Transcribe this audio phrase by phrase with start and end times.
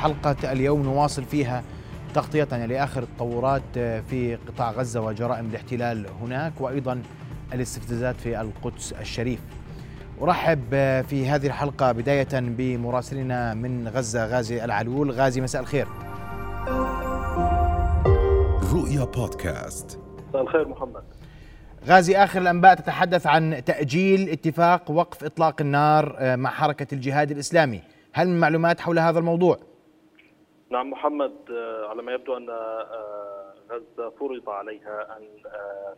[0.00, 1.62] حلقة اليوم نواصل فيها
[2.14, 3.62] تغطيتنا لآخر التطورات
[4.10, 7.02] في قطاع غزة وجرائم الاحتلال هناك وأيضا
[7.54, 9.40] الاستفزازات في القدس الشريف.
[10.22, 10.70] أرحب
[11.08, 15.10] في هذه الحلقة بداية بمراسلنا من غزة غازي العلول.
[15.10, 15.86] غازي مساء الخير.
[18.72, 19.98] رؤيا بودكاست.
[20.28, 21.02] مساء الخير محمد.
[21.86, 27.82] غازي آخر الأنباء تتحدث عن تأجيل اتفاق وقف إطلاق النار مع حركة الجهاد الإسلامي.
[28.12, 29.69] هل من معلومات حول هذا الموضوع؟
[30.70, 31.32] نعم محمد
[31.88, 32.50] على ما يبدو أن
[33.70, 35.28] غزة فرض عليها أن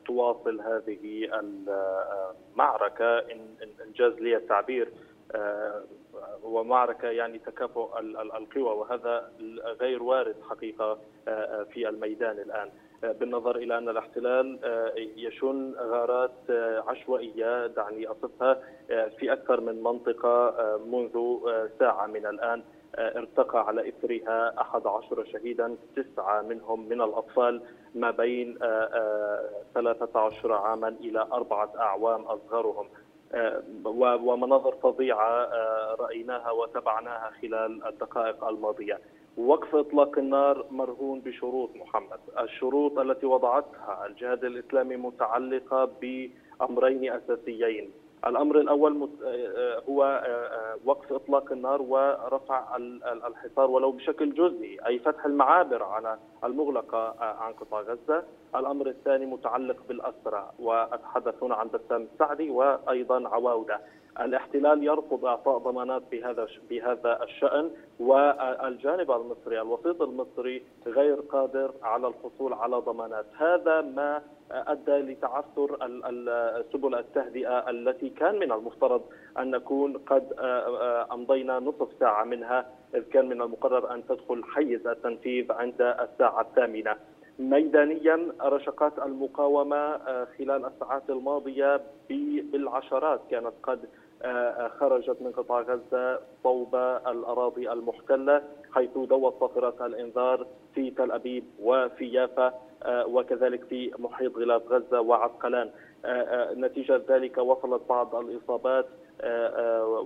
[0.07, 1.31] تواصل هذه
[2.55, 3.57] المعركة إن
[3.87, 4.89] إنجاز لي التعبير
[6.45, 9.33] هو معركة يعني تكافؤ القوى وهذا
[9.81, 10.99] غير وارد حقيقة
[11.73, 12.71] في الميدان الآن.
[13.03, 14.59] بالنظر إلى أن الاحتلال
[15.17, 16.51] يشن غارات
[16.89, 18.63] عشوائية دعني أصفها
[19.19, 20.55] في أكثر من منطقة
[20.87, 21.39] منذ
[21.79, 22.63] ساعة من الآن.
[22.99, 23.93] ارتقى على
[24.61, 27.63] أحد عشر شهيدا تسعة منهم من الأطفال
[27.95, 28.59] ما بين
[29.75, 32.89] 13 عاما إلى أربعة أعوام أصغرهم.
[34.25, 35.49] ومناظر فظيعة
[35.95, 39.01] رأيناها وتبعناها خلال الدقائق الماضية.
[39.37, 47.91] وقف إطلاق النار مرهون بشروط محمد، الشروط التي وضعتها الجهاد الإسلامي متعلقة بأمرين أساسيين،
[48.27, 49.09] الأمر الأول
[49.89, 50.23] هو
[50.85, 52.77] وقف إطلاق النار ورفع
[53.27, 58.25] الحصار ولو بشكل جزئي أي فتح المعابر على المغلقة عن قطاع غزة،
[58.57, 63.81] الأمر الثاني متعلق بالاسرى واتحدث هنا عن بسام السعدي وأيضا عواوده.
[64.21, 72.53] الاحتلال يرفض إعطاء ضمانات بهذا بهذا الشأن والجانب المصري الوسيط المصري غير قادر على الحصول
[72.53, 73.27] على ضمانات.
[73.37, 75.77] هذا ما أدى لتعثر
[76.73, 79.03] سبل التهدئة التي كان من المفترض
[79.39, 80.33] أن نكون قد
[81.13, 86.97] أمضينا نصف ساعة منها إذ كان من المقرر أن تدخل حيز التنفيذ عند الساعة الثامنة.
[87.39, 91.81] ميدانيا رشقات المقاومة خلال الساعات الماضية
[92.53, 93.89] بالعشرات كانت قد
[94.81, 96.75] خرجت من قطاع غزة صوب
[97.07, 102.55] الأراضي المحتلة حيث دوت صافرات الإنذار في تل أبيب وفي يافا
[102.87, 105.71] وكذلك في محيط غلاف غزة وعسقلان.
[106.57, 108.87] نتيجة ذلك وصلت بعض الإصابات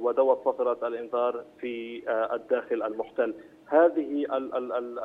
[0.00, 2.02] ودوت صافرات الإنذار في
[2.34, 3.34] الداخل المحتل.
[3.66, 4.26] هذه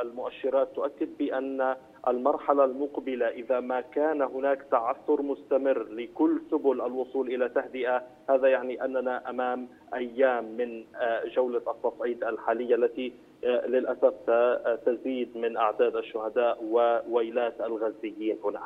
[0.01, 1.75] المؤشرات تؤكد بأن
[2.07, 8.85] المرحلة المقبلة إذا ما كان هناك تعثر مستمر لكل سبل الوصول إلى تهدئة هذا يعني
[8.85, 10.83] أننا أمام أيام من
[11.35, 13.13] جولة التصعيد الحالية التي
[13.43, 14.13] للأسف
[14.85, 18.61] تزيد من أعداد الشهداء وويلات الغزيين هنا.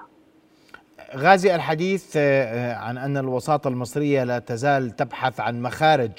[1.15, 2.17] غازي الحديث
[2.77, 6.11] عن أن الوساطة المصرية لا تزال تبحث عن مخارج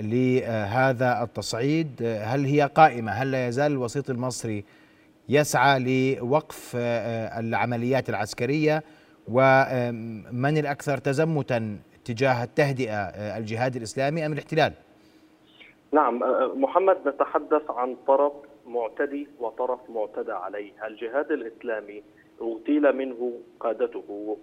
[0.00, 4.64] لهذا التصعيد هل هي قائمة هل لا يزال الوسيط المصري
[5.28, 5.78] يسعى
[6.18, 6.76] لوقف
[7.38, 8.82] العمليات العسكرية
[9.28, 13.02] ومن الأكثر تزمتا تجاه التهدئة
[13.38, 14.72] الجهاد الإسلامي أم الاحتلال؟
[15.92, 16.20] نعم
[16.54, 18.32] محمد نتحدث عن طرف
[18.66, 22.02] معتدي وطرف معتدى عليه، الجهاد الإسلامي
[22.42, 24.36] اغتيل منه قادته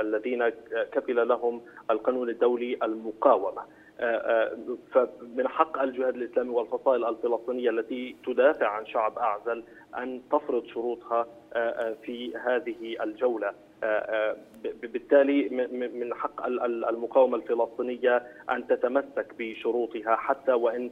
[0.00, 0.48] الذين
[0.92, 3.62] كفل لهم القانون الدولي المقاومة.
[4.92, 9.64] فمن حق الجهاد الإسلامي والفصائل الفلسطينية التي تدافع عن شعب أعزل
[9.98, 11.26] أن تفرض شروطها
[12.02, 13.52] في هذه الجولة.
[14.82, 15.48] بالتالي
[15.94, 16.46] من حق
[16.88, 20.90] المقاومة الفلسطينية أن تتمسك بشروطها حتى وإن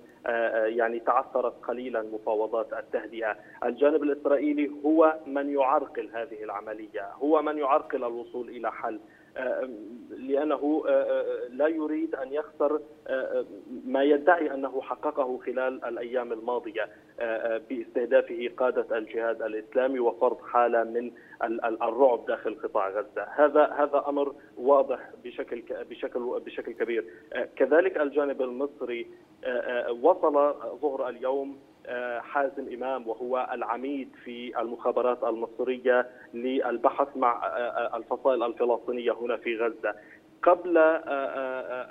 [0.65, 8.05] يعني تعثرت قليلا مفاوضات التهدئة، الجانب الإسرائيلي هو من يعرقل هذه العملية، هو من يعرقل
[8.05, 9.01] الوصول إلى حل،
[10.11, 10.85] لأنه
[11.51, 12.81] لا يريد أن يخسر
[13.85, 16.89] ما يدعي أنه حققه خلال الأيام الماضية
[17.69, 21.13] باستهدافه قادة الجهاد الإسلامي وفرض حالة من
[21.83, 27.05] الرعب داخل قطاع غزة، هذا هذا أمر واضح بشكل بشكل بشكل كبير،
[27.57, 29.07] كذلك الجانب المصري
[30.03, 31.59] وصل ظهر اليوم
[32.21, 37.47] حازم إمام وهو العميد في المخابرات المصرية للبحث مع
[37.97, 39.95] الفصائل الفلسطينية هنا في غزة.
[40.43, 40.79] قبل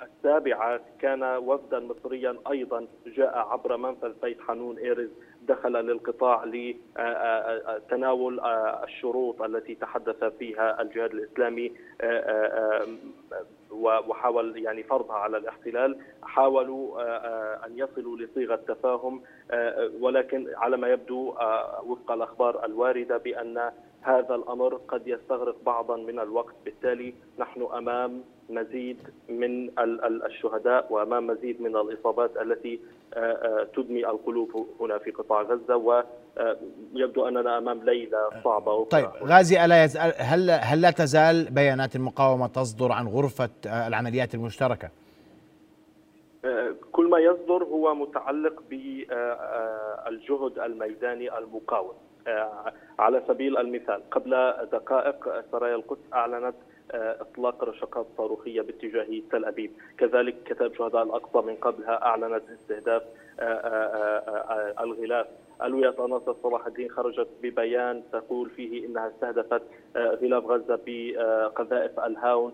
[0.02, 5.08] السابعة كان وفدا مصريا أيضا جاء عبر منفذ بيت حنون إيرز
[5.42, 8.40] دخل للقطاع لتناول
[8.84, 11.72] الشروط التي تحدث فيها الجهاد الإسلامي
[13.70, 17.02] وحاول يعني فرضها على الاحتلال حاولوا
[17.66, 19.22] أن يصلوا لصيغة تفاهم
[20.00, 21.28] ولكن على ما يبدو
[21.86, 23.70] وفق الأخبار الواردة بأن
[24.02, 26.54] هذا الأمر قد يستغرق بعضا من الوقت.
[26.64, 28.98] بالتالي نحن أمام مزيد
[29.28, 29.70] من
[30.26, 32.80] الشهداء وأمام مزيد من الإصابات التي
[33.76, 40.12] تدمي القلوب هنا في قطاع غزة ويبدو أننا أمام ليلة صعبة طيب غازي ألا يزال
[40.18, 44.90] هل هل لا تزال بيانات المقاومة تصدر عن غرفة العمليات المشتركة؟
[46.92, 51.94] كل ما يصدر هو متعلق بالجهد الميداني المقاوم
[52.98, 54.30] على سبيل المثال قبل
[54.72, 56.54] دقائق سرايا القدس أعلنت
[56.94, 63.02] إطلاق رشقات صاروخية باتجاه تل أبيب، كذلك كتاب شهداء الأقصى من قبلها أعلنت استهداف
[64.80, 65.26] الغلاف.
[65.62, 69.62] ألوية ناصر صلاح الدين خرجت ببيان تقول فيه إنها استهدفت
[69.96, 72.52] غلاف غزة بقذائف الهاون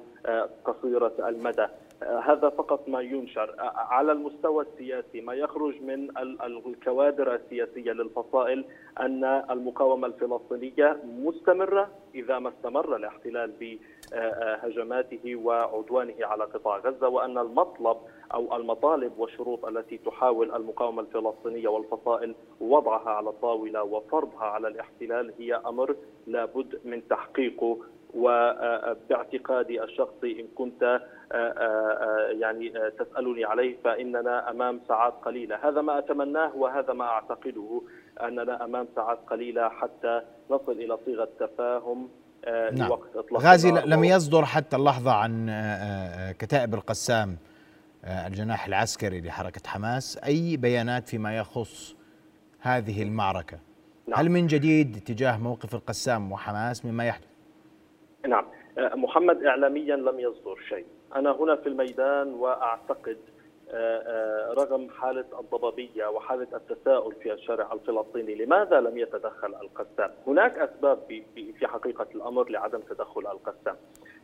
[0.64, 1.66] قصيرة المدى.
[2.02, 3.54] هذا فقط ما ينشر.
[3.76, 6.08] على المستوى السياسي ما يخرج من
[6.42, 8.64] الكوادر السياسية للفصائل
[9.00, 13.52] أن المقاومة الفلسطينية مستمرة إذا ما استمر الاحتلال
[14.12, 17.96] بهجماته وعدوانه على قطاع غزة وأن المطلب
[18.34, 25.54] أو المطالب والشروط التي تحاول المقاومة الفلسطينية والفصائل وضعها على الطاولة وفرضها على الاحتلال هي
[25.54, 27.78] أمر لابد من تحقيقه
[28.14, 31.00] وباعتقادي الشخصي إن كنت
[32.30, 37.82] يعني تسألني عليه فإننا أمام ساعات قليلة، هذا ما أتمناه وهذا ما أعتقده
[38.22, 42.08] أننا أمام ساعات قليلة حتى نصل إلى صيغة تفاهم
[42.48, 42.88] نعم.
[42.88, 45.46] لوقت إطلاق غازي لم يصدر حتى اللحظة عن
[46.38, 47.36] كتائب القسام
[48.04, 51.96] الجناح العسكري لحركة حماس أي بيانات فيما يخص
[52.60, 53.58] هذه المعركة.
[54.06, 54.18] نعم.
[54.18, 57.26] هل من جديد تجاه موقف القسام وحماس مما يحدث؟
[58.28, 58.44] نعم
[58.78, 60.86] محمد اعلاميا لم يصدر شيء
[61.16, 63.16] أنا هنا في الميدان وأعتقد
[64.58, 70.98] رغم حالة الضبابية وحالة التساؤل في الشارع الفلسطيني لماذا لم يتدخل القسام؟ هناك أسباب
[71.34, 73.76] في حقيقة الأمر لعدم تدخل القسام.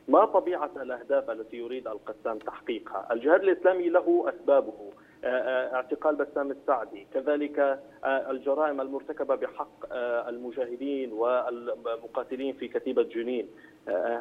[0.09, 4.91] ما طبيعة الأهداف التي يريد القسام تحقيقها؟ الجهاد الإسلامي له أسبابه.
[5.25, 9.95] اعتقال بسام السعدي كذلك الجرائم المرتكبة بحق
[10.29, 13.49] المجاهدين والمقاتلين في كتيبة جنين.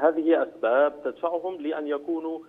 [0.01, 2.39] هذه أسباب تدفعهم لأن يكونوا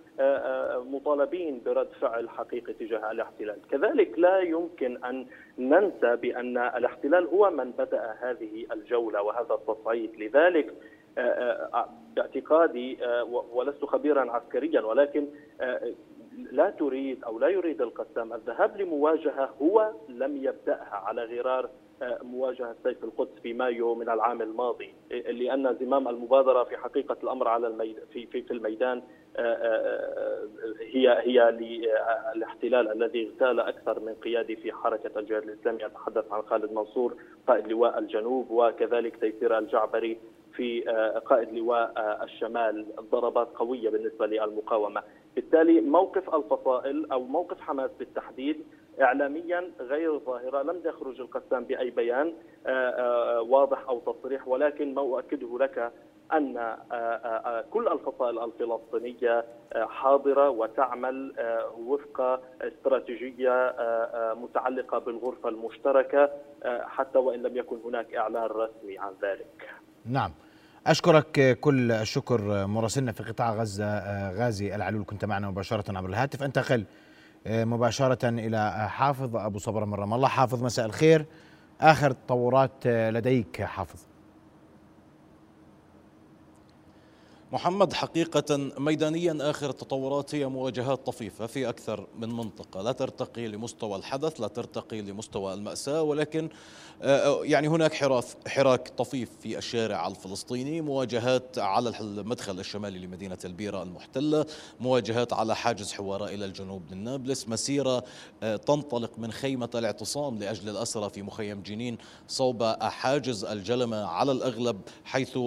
[0.83, 3.57] مطالبين برد فعل حقيقي تجاه الاحتلال.
[3.71, 5.25] كذلك لا يمكن أن
[5.57, 10.15] ننسى بأن الاحتلال هو من بدأ هذه الجولة وهذا التصعيد.
[10.19, 10.73] لذلك
[12.15, 12.97] باعتقادي
[13.53, 15.27] ولست خبيرا عسكريا ولكن
[16.51, 21.69] لا تريد أو لا يريد القسام الذهاب لمواجهة هو لم يبدأها على غرار
[22.23, 27.95] مواجهة سيف القدس في مايو من العام الماضي لأن زمام المبادرة في حقيقة الأمر على
[28.13, 29.01] في في, في الميدان
[30.79, 31.51] هي هي
[32.35, 35.85] للاحتلال الذي اغتال أكثر من قيادي في حركة الجهاد الإسلامي.
[35.85, 37.15] أتحدث عن خالد منصور
[37.47, 40.17] قائد لواء الجنوب وكذلك تيسير الجعبري
[40.53, 40.81] في
[41.25, 42.85] قائد لواء الشمال.
[43.11, 45.03] ضربات قوية بالنسبة للمقاومة.
[45.35, 48.63] بالتالي موقف الفصائل أو موقف حماس بالتحديد
[49.01, 52.33] اعلاميا غير ظاهرة لم يخرج القسام بأي بيان
[53.49, 55.91] واضح أو تصريح ولكن ما أؤكده لك
[56.33, 56.75] أن
[57.71, 61.33] كل الفصائل الفلسطينية حاضرة وتعمل
[61.79, 63.75] وفق استراتيجية
[64.33, 66.29] متعلقة بالغرفة المشتركة
[66.65, 69.69] حتى وإن لم يكن هناك إعلان رسمي عن ذلك.
[70.05, 70.31] نعم.
[70.87, 73.85] أشكرك كل الشكر مراسلنا في قطاع غزة
[74.31, 76.83] غازي العلول كنت معنا مباشرة عبر الهاتف أنتقل
[77.45, 81.25] مباشرة إلى حافظ أبو صبر من رام الله حافظ مساء الخير.
[81.81, 83.99] آخر تطورات لديك حافظ.
[87.51, 92.81] محمد حقيقة ميدانيا آخر التطورات هي مواجهات طفيفة في أكثر من منطقة.
[92.81, 96.49] لا ترتقي لمستوى الحدث لا ترتقي لمستوى المأساة ولكن
[97.41, 97.93] يعني هناك
[98.47, 104.45] حراك طفيف في الشارع الفلسطيني مواجهات على المدخل الشمالي لمدينة البيرة المحتلة
[104.79, 108.03] مواجهات على حاجز حوارة إلى الجنوب من نابلس مسيرة
[108.41, 115.37] تنطلق من خيمة الاعتصام لأجل الأسرى في مخيم جنين صوب حاجز الجلمة على الأغلب حيث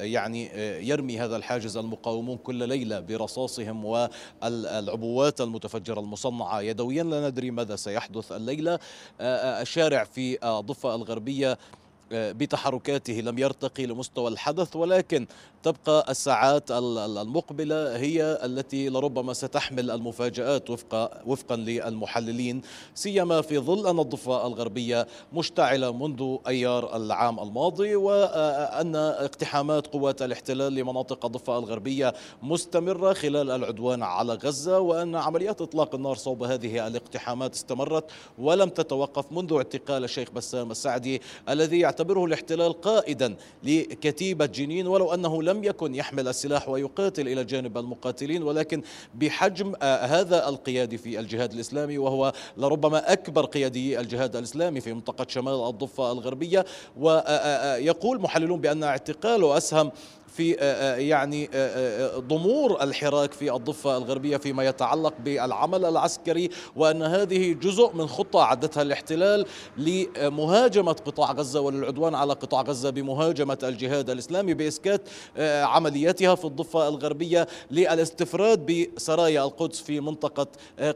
[0.00, 0.50] يعني
[0.88, 6.60] يرمي هذا الحاجز المقاومون كل ليلة برصاصهم والعبوات المتفجرة المصنعة.
[6.60, 8.78] يدويا لا ندري ماذا سيحدث الليلة.
[9.20, 11.58] الشارع في ضفة الغربية
[12.12, 15.26] بتحركاته لم يرتقي لمستوى الحدث ولكن
[15.62, 22.62] تبقى الساعات المقبلة هي التي لربما ستحمل المفاجآت وفق وفقا للمحللين
[22.94, 30.72] سيما في ظل أن الضفة الغربية مشتعلة منذ أيار العام الماضي وأن اقتحامات قوات الاحتلال
[30.74, 37.54] لمناطق الضفة الغربية مستمرة خلال العدوان على غزة وأن عمليات إطلاق النار صوب هذه الاقتحامات
[37.54, 38.04] استمرت
[38.38, 45.14] ولم تتوقف منذ اعتقال الشيخ بسام السعدي الذي يعتبر يعتبره الاحتلال قائدا لكتيبة جنين ولو
[45.14, 48.82] أنه لم يكن يحمل السلاح ويقاتل إلى جانب المقاتلين ولكن
[49.14, 55.26] بحجم آه، هذا القيادي في الجهاد الإسلامي وهو لربما أكبر قيادي الجهاد الإسلامي في منطقة
[55.28, 56.64] شمال الضفة الغربية.
[56.96, 59.90] ويقول محللون بأن اعتقاله أسهم
[60.32, 67.02] في آه، آه، يعني آه، ضمور الحراك في الضفة الغربية فيما يتعلق بالعمل العسكري وأن
[67.02, 69.46] هذه جزء من خطة عدتها الاحتلال
[69.76, 75.00] لمهاجمة قطاع غزة وللعدوان على قطاع غزة بمهاجمة الجهاد الإسلامي بإسكات
[75.38, 80.46] عملياتها في الضفة الغربية للاستفراد بسرايا القدس في منطقة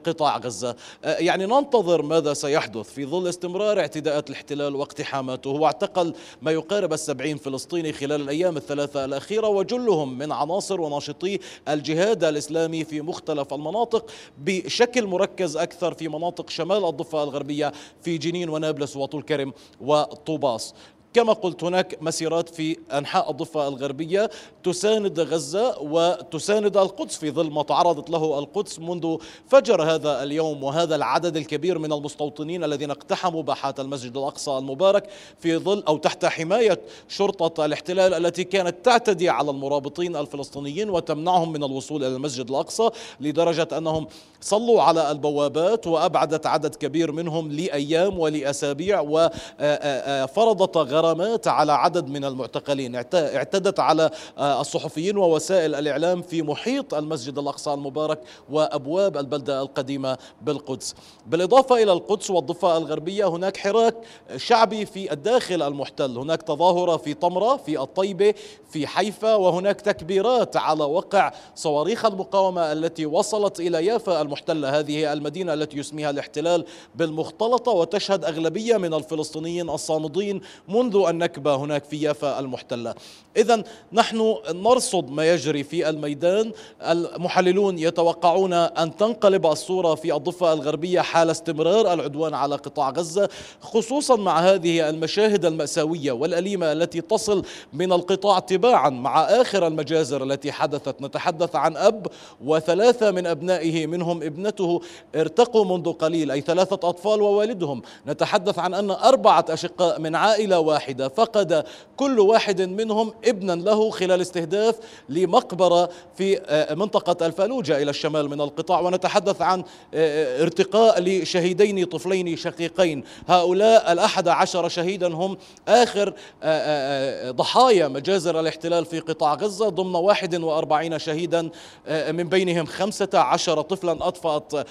[0.05, 0.77] قطاع غزة.
[1.05, 5.51] يعني ننتظر ماذا سيحدث في ظل استمرار اعتداءات الاحتلال واقتحاماته.
[5.51, 11.39] هو اعتقل ما يقارب السبعين فلسطيني خلال الأيام الثلاثة الأخيرة الأخيرة وجلهم من عناصر وناشطي
[11.69, 18.49] الجهاد الإسلامي في مختلف المناطق بشكل مركز أكثر في مناطق شمال الضفة الغربية في جنين
[18.49, 20.75] ونابلس وطول كرم وطوباس.
[21.17, 24.31] كما قلت هناك مسيرات في أنحاء الضفة الغربية
[24.65, 29.17] تساند غزة وتساند القدس في ظل ما تعرضت له القدس منذ
[29.49, 35.09] فجر هذا اليوم وهذا العدد الكبير من المستوطنين الذين اقتحموا باحات المسجد الأقصى المبارك
[35.39, 41.65] في ظل أو تحت حماية شرطة الاحتلال التي كانت تعتدي على المرابطين الفلسطينيين وتمنعهم من
[41.65, 42.89] الوصول إلى المسجد الأقصى
[43.21, 44.07] لدرجة أنهم
[44.41, 52.25] صلوا على البوابات وأبعدت عدد كبير منهم لأيام ولأسابيع وفرضت غرامات غرامات على عدد من
[52.25, 52.95] المعتقلين.
[53.15, 58.21] اعتدت على آه، الصحفيين ووسائل الإعلام في محيط المسجد الأقصى المبارك
[58.51, 60.95] وأبواب البلدة القديمة بالقدس.
[61.27, 63.95] بالإضافة إلى القدس والضفة الغربية هناك حراك
[64.37, 66.19] شعبي في الداخل المحتل.
[66.19, 68.35] هناك تظاهرة في طمرة في الطيبة
[68.71, 74.79] في حيفا وهناك تكبيرات على وقع صواريخ المقاومة التي وصلت إلى يافا المحتلة.
[74.79, 82.03] هذه المدينة التي يسميها الاحتلال بالمختلطة وتشهد أغلبية من الفلسطينيين الصامدين منذ النكبة هناك في
[82.03, 82.95] يافا المحتلة.
[83.37, 83.63] إذا
[83.93, 86.53] نحن نرصد ما يجري في الميدان.
[86.83, 93.29] المحللون يتوقعون أن تنقلب الصورة في الضفة الغربية حال استمرار العدوان على قطاع غزة
[93.61, 100.53] خصوصا مع هذه المشاهد المأساوية والأليمة التي تصل من القطاع تباعا مع آخر المجازر التي
[100.53, 101.03] حدثت.
[101.03, 102.07] نتحدث عن أب
[102.45, 104.81] وثلاثة من أبنائه منهم ابنته
[105.17, 107.83] ارتقوا منذ قليل أي ثلاثة أطفال ووالدهم.
[108.07, 111.09] نتحدث عن أن أربعة أشقاء من عائلة واحدة.
[111.09, 111.65] فقد
[111.97, 114.75] كل واحد منهم ابنا له خلال استهداف
[115.09, 118.81] لمقبرة في آه، منطقة الفالوجة إلى الشمال من القطاع.
[118.81, 119.65] ونتحدث عن
[119.95, 123.05] آه، ارتقاء لشهيدين طفلين شقيقين.
[123.29, 129.69] هؤلاء الأحد عشر شهيدا هم آخر آه، ضحايا مجازر الاحتلال في قطاع غزة.
[129.69, 131.51] ضمن 41 شهيدا
[131.89, 134.67] من بينهم 15 طفلا أطفأت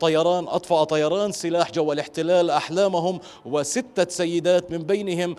[0.00, 5.36] طيران أطفأ طيران سلاح جو الاحتلال أحلامهم وستة سيدات من بينهم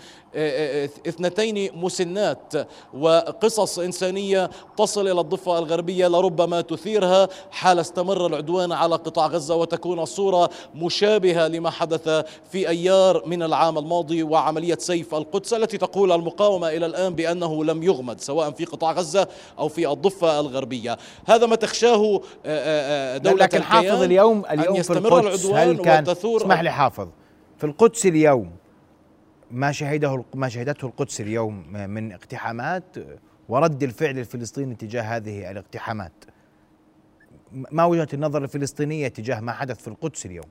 [1.06, 2.52] اثنتين مسنات
[2.94, 10.00] وقصص إنسانية تصل إلى الضفة الغربية لربما تثيرها حال استمر العدوان على قطاع غزة وتكون
[10.00, 12.08] الصورة مشابهة لما حدث
[12.50, 17.82] في أيار من العام الماضي وعملية سيف القدس التي تقول المقاومة إلى الآن بأنه لم
[17.82, 19.28] يغمد سواء في قطاع غزة
[19.58, 20.98] أو في الضفة الغربية.
[21.26, 22.20] هذا ما تخشاه
[23.16, 27.08] دولة لكن حافظ اليوم اليوم في القدس هل كان اسمح لي حافظ.
[27.58, 28.59] في القدس اليوم
[29.50, 32.96] ما شهده ما شهدته القدس اليوم من اقتحامات
[33.48, 36.12] ورد الفعل الفلسطيني تجاه هذه الاقتحامات.
[37.52, 40.46] ما وجهة النظر الفلسطينية تجاه ما حدث في القدس اليوم؟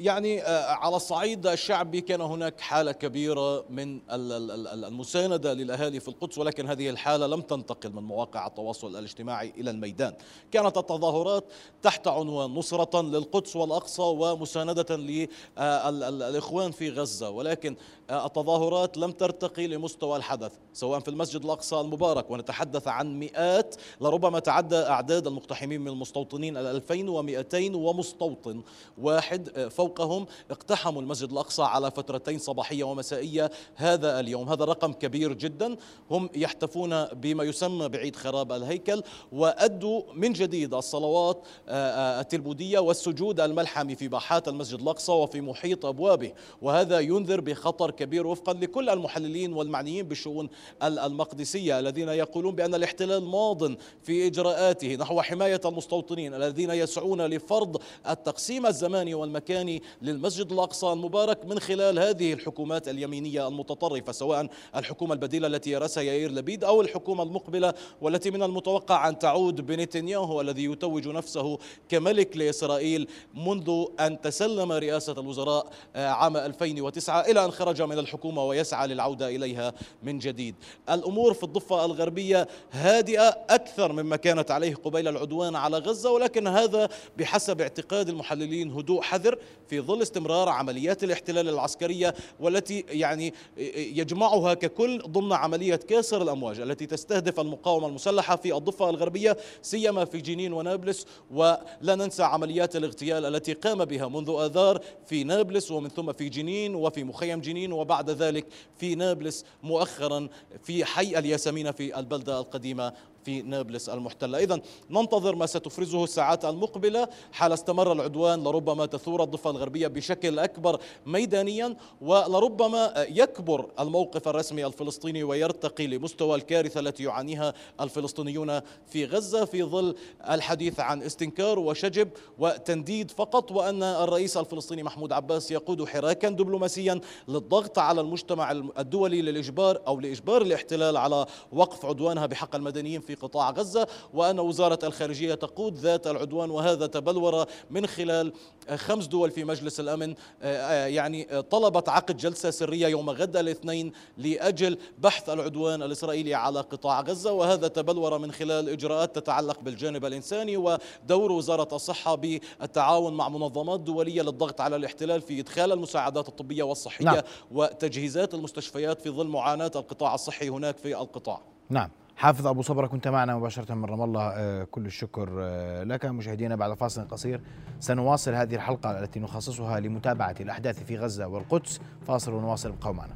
[0.00, 6.66] يعني آه، على الصعيد الشعبي كان هناك حالة كبيرة من المساندة للأهالي في القدس ولكن
[6.66, 10.14] هذه الحالة لم تنتقل من مواقع التواصل الاجتماعي إلى الميدان.
[10.52, 11.44] كانت التظاهرات
[11.82, 17.30] تحت عنوان نصرة للقدس والأقصى ومساندة للإخوان في غزة.
[17.30, 23.74] ولكن آه، التظاهرات لم ترتقي لمستوى الحدث سواء في المسجد الأقصى المبارك ونتحدث عن مئات
[24.00, 28.62] لربما تعدى أعداد المقتحمين من المستوطنين ال 2200 ومستوطن
[28.98, 34.48] واحد آه، فوق فوقهم اقتحموا المسجد الأقصى على فترتين صباحية ومسائية هذا اليوم.
[34.48, 35.76] هذا رقم كبير جدا.
[36.10, 43.40] هم يحتفون بما يسمى بعيد خراب الهيكل وأدوا من جديد الصلوات آه، آه، التلمودية والسجود
[43.40, 49.52] الملحمي في باحات المسجد الأقصى وفي محيط أبوابه وهذا ينذر بخطر كبير وفقا لكل المحللين
[49.52, 50.48] والمعنيين بالشؤون
[50.82, 58.66] المقدسية الذين يقولون بأن الاحتلال ماض في إجراءاته نحو حماية المستوطنين الذين يسعون لفرض التقسيم
[58.66, 65.70] الزماني والمكاني للمسجد الأقصى المبارك من خلال هذه الحكومات اليمينية المتطرفة سواء الحكومة البديلة التي
[65.70, 71.58] يرأسها يائير لبيد أو الحكومة المقبلة والتي من المتوقع أن تعود بنتنياهو الذي يتوج نفسه
[71.88, 78.44] كملك لإسرائيل منذ أن تسلم رئاسة الوزراء آه، عام 2009 إلى أن خرج من الحكومة
[78.44, 80.54] ويسعى للعودة إليها من جديد.
[80.90, 86.88] الأمور في الضفة الغربية هادئة أكثر مما كانت عليه قبيل العدوان على غزة ولكن هذا
[87.18, 93.34] بحسب اعتقاد المحللين هدوء حذر في ظل استمرار عمليات الاحتلال العسكرية والتي يعني
[93.76, 100.20] يجمعها ككل ضمن عملية كاسر الأمواج التي تستهدف المقاومة المسلحة في الضفة الغربية سيما في
[100.20, 101.06] جنين ونابلس.
[101.30, 106.74] ولا ننسى عمليات الاغتيال التي قام بها منذ آذار في نابلس ومن ثم في جنين
[106.74, 108.46] وفي مخيم جنين وبعد ذلك
[108.78, 110.28] في نابلس مؤخرا
[110.62, 112.92] في حي الياسمين في البلدة القديمة
[113.28, 114.38] في نابلس المحتلة.
[114.38, 120.80] إذا ننتظر ما ستفرزه الساعات المقبلة حال استمر العدوان لربما تثور الضفة الغربية بشكل أكبر
[121.06, 129.62] ميدانيا ولربما يكبر الموقف الرسمي الفلسطيني ويرتقي لمستوى الكارثة التي يعانيها الفلسطينيون في غزة في
[129.62, 129.94] ظل
[130.30, 132.08] الحديث عن استنكار وشجب
[132.38, 139.80] وتنديد فقط وأن الرئيس الفلسطيني محمود عباس يقود حراكا دبلوماسيا للضغط على المجتمع الدولي للإجبار
[139.86, 145.78] أو لإجبار الاحتلال على وقف عدوانها بحق المدنيين في قطاع غزة وأن وزارة الخارجية تقود
[145.78, 148.32] ذات العدوان وهذا تبلور من خلال
[148.74, 150.14] خمس دول في مجلس الأمن.
[150.42, 157.00] آه، يعني طلبت عقد جلسة سرية يوم غد الاثنين لأجل بحث العدوان الإسرائيلي على قطاع
[157.00, 163.80] غزة وهذا تبلور من خلال إجراءات تتعلق بالجانب الإنساني ودور وزارة الصحة بالتعاون مع منظمات
[163.80, 167.22] دولية للضغط على الاحتلال في إدخال المساعدات الطبية والصحية نعم.
[167.50, 171.40] وتجهيزات المستشفيات في ظل معاناة القطاع الصحي هناك في القطاع.
[171.70, 171.90] نعم.
[172.18, 176.04] حافظ أبو صبره كنت معنا مباشرة من رام الله آه، كل الشكر آه، لك.
[176.04, 177.40] مشاهدينا بعد فاصل قصير
[177.80, 181.80] سنواصل هذه الحلقة التي نخصصها لمتابعة الأحداث في غزة والقدس.
[182.06, 183.14] فاصل ونواصل ابقوا معنا.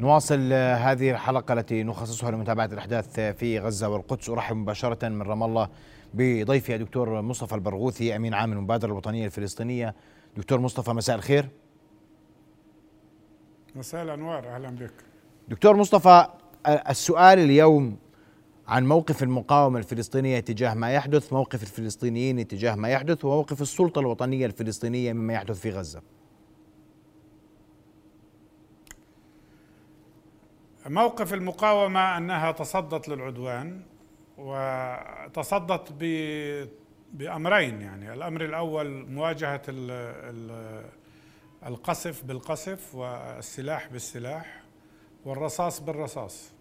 [0.00, 4.28] نواصل هذه الحلقة التي نخصصها لمتابعة الأحداث في غزة والقدس.
[4.30, 5.68] أرحب مباشرة من رام الله
[6.14, 9.94] بضيفي الدكتور مصطفى البرغوثي أمين عام المبادرة الوطنية الفلسطينية.
[10.36, 11.48] دكتور مصطفى مساء الخير.
[13.76, 14.92] مساء الأنوار أهلا بك.
[15.48, 16.26] دكتور مصطفى
[16.66, 17.96] السؤال اليوم
[18.68, 24.46] عن موقف المقاومة الفلسطينية تجاه ما يحدث موقف الفلسطينيين تجاه ما يحدث وموقف السلطة الوطنية
[24.46, 26.02] الفلسطينية مما يحدث في غزة.
[30.88, 33.82] موقف المقاومة أنها تصدت للعدوان
[34.38, 35.92] وتصدت
[37.12, 39.62] بأمرين يعني الأمر الأول مواجهة
[41.66, 44.62] القصف بالقصف والسلاح بالسلاح
[45.24, 46.52] والرصاص بالرصاص.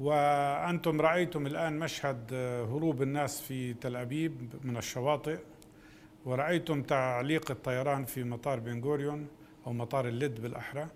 [0.00, 2.34] وأنتم رأيتم الآن مشهد
[2.72, 5.38] هروب الناس في تل أبيب من الشواطئ
[6.24, 9.28] ورأيتم تعليق الطيران في مطار بن غوريون
[9.66, 10.88] أو مطار اللد بالأحرى.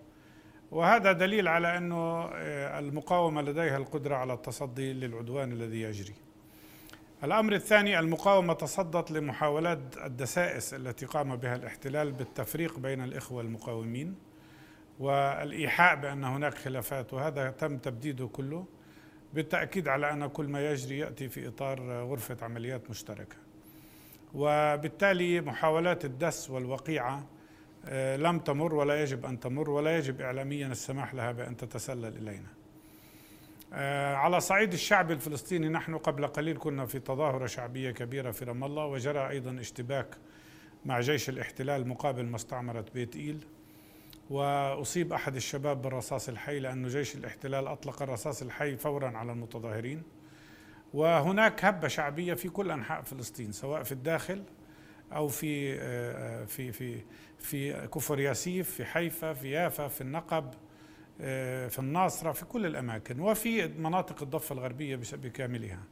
[0.77, 6.15] وهذا دليل على أنه آه، المقاومة لديها القدرة على التصدي للعدوان الذي يجري.
[7.25, 14.15] الأمر الثاني المقاومة تصدت لمحاولات الدسائس التي قام بها الاحتلال بالتفريق بين الإخوة المقاومين
[14.99, 18.67] والإيحاء بأن هناك خلافات وهذا تم تبديده كله
[19.35, 23.37] بالتأكيد على أن كل ما يجري يأتي في إطار غرفة عمليات مشتركة.
[24.35, 27.36] وبالتالي محاولات الدس والوقيعة
[28.16, 32.49] لم تمر ولا يجب أن تمر ولا يجب إعلاميا السماح لها بأن تتسلل إلينا.
[33.72, 38.64] آه، على صعيد الشعب الفلسطيني نحن قبل قليل كنا في تظاهرة شعبية كبيرة في رام
[38.64, 40.16] الله وجرى أيضا اشتباك
[40.85, 43.44] مع جيش الاحتلال مقابل مستعمرة بيت إيل.
[44.31, 50.03] وأصيب أحد الشباب بالرصاص الحي لأن جيش الاحتلال أطلق الرصاص الحي فورا على المتظاهرين.
[50.94, 54.42] وهناك هبة شعبية في كل أنحاء فلسطين سواء في الداخل
[55.12, 57.03] أو في آه، في في
[57.38, 60.55] في كفر ياسيف في حيفا في يافا في النقب
[61.21, 65.83] آه، في الناصرة في كل الأماكن وفي مناطق الضفة الغربية بكاملها.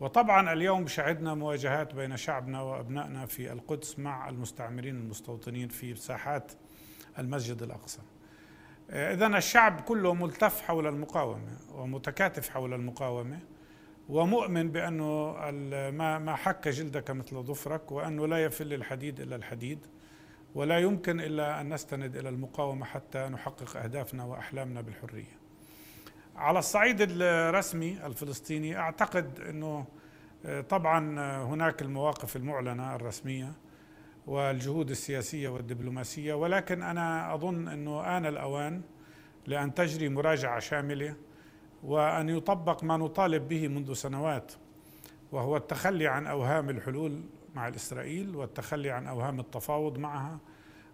[0.00, 6.52] وطبعا اليوم شهدنا مواجهات بين شعبنا وأبنائنا في القدس مع المستعمرين المستوطنين في ساحات
[7.18, 8.00] المسجد الأقصى.
[8.90, 13.38] آه، إذا الشعب كله ملتف حول المقاومة ومتكاتف حول المقاومة.
[14.10, 15.32] ومؤمن بأنه
[15.90, 19.86] ما ما حك جلدك مثل ظفرك وأنه لا يفل الحديد إلا الحديد
[20.54, 25.40] ولا يمكن إلا أن نستند إلى المقاومة حتى نحقق أهدافنا وأحلامنا بالحرية.
[26.36, 29.86] على الصعيد الرسمي الفلسطيني أعتقد أنه
[30.46, 33.52] آه، طبعا هناك المواقف المعلنة الرسمية
[34.26, 38.82] والجهود السياسية والدبلوماسية ولكن أنا أظن أنه آن الأوان
[39.46, 41.16] لأن تجري مراجعة شاملة
[41.84, 44.52] وأن يطبق ما نطالب به منذ سنوات
[45.32, 47.22] وهو التخلي عن أوهام الحلول
[47.54, 50.38] مع إسرائيل والتخلي عن أوهام التفاوض معها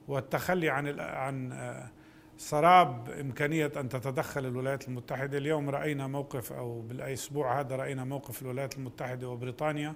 [0.08, 1.90] والتخلي عن عن آه،
[2.38, 5.38] سراب إمكانية أن تتدخل الولايات المتحدة.
[5.38, 9.94] اليوم رأينا موقف أو بالأسبوع هذا رأينا موقف الولايات المتحدة وبريطانيا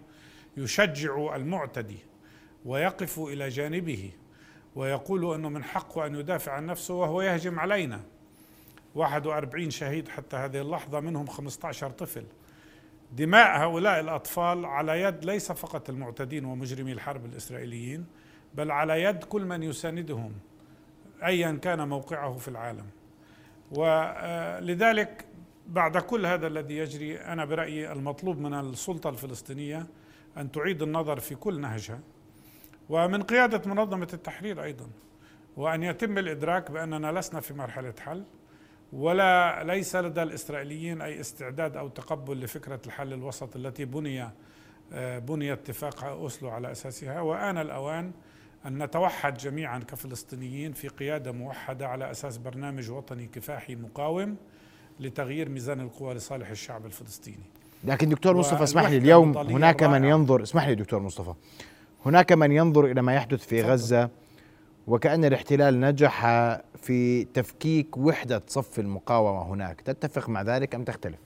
[0.57, 1.99] يشجع المعتدي
[2.65, 4.13] ويقف إلى جانبه
[4.75, 8.01] ويقول أنه من حقه أن يدافع عن نفسه وهو يهجم علينا.
[8.95, 12.25] 41 شهيد حتى هذه اللحظة منهم 15 طفل.
[13.13, 18.07] دماء هؤلاء الأطفال على يد ليس فقط المعتدين ومجرمي الحرب الإسرائيليين
[18.55, 20.33] بل على يد كل من يساندهم
[21.25, 22.87] ايا كان موقعه في العالم.
[23.71, 25.25] ولذلك
[25.67, 29.87] بعد كل هذا الذي يجري أنا برأيي المطلوب من السلطة الفلسطينية
[30.37, 32.01] أن تعيد النظر في كل نهجها
[32.89, 34.87] ومن قيادة منظمة التحرير أيضا
[35.57, 38.25] وأن يتم الإدراك بأننا لسنا في مرحلة حل.
[38.93, 44.31] ولا ليس لدى الإسرائيليين أي استعداد أو تقبل لفكرة الحل الوسط التي بني
[45.19, 47.21] بني اتفاق أوسلو على أساسها.
[47.21, 48.13] وآن الأوان
[48.67, 54.37] أن نتوحد جميعا كفلسطينيين في قيادة موحدة على أساس برنامج وطني كفاحي مقاوم
[55.01, 57.45] لتغيير ميزان القوى لصالح الشعب الفلسطيني.
[57.85, 61.35] لكن دكتور مصطفى اسمح لي اليوم هناك من ينظر اسمح لي دكتور مصطفى.
[62.07, 64.11] هناك من ينظر إلى ما يحدث في غزة
[64.87, 66.27] وكأن الاحتلال نجح
[66.77, 69.81] في تفكيك وحدة صف المقاومة هناك.
[69.81, 71.19] تتفق مع ذلك أم تختلف؟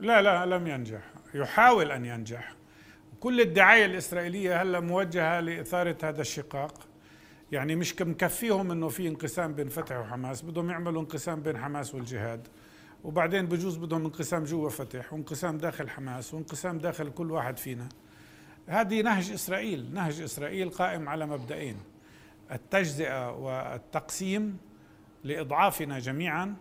[0.00, 1.02] لا لا لم ينجح.
[1.34, 2.54] يحاول أن ينجح.
[3.20, 6.74] كل الدعاية الإسرائيلية هلا موجهة لإثارة هذا الشقاق.
[7.52, 12.48] يعني مش مكفيهم إنه في انقسام بين فتح وحماس بدهم يعملوا انقسام بين حماس والجهاد.
[13.04, 17.88] وبعدين بجوز بدهم انقسام جوا فتح وانقسام داخل حماس وانقسام داخل كل واحد فينا.
[18.70, 19.94] هذه نهج إسرائيل.
[19.94, 21.76] نهج إسرائيل قائم على مبدئين
[22.52, 24.58] التجزئة والتقسيم
[25.24, 26.54] لإضعافنا جميعا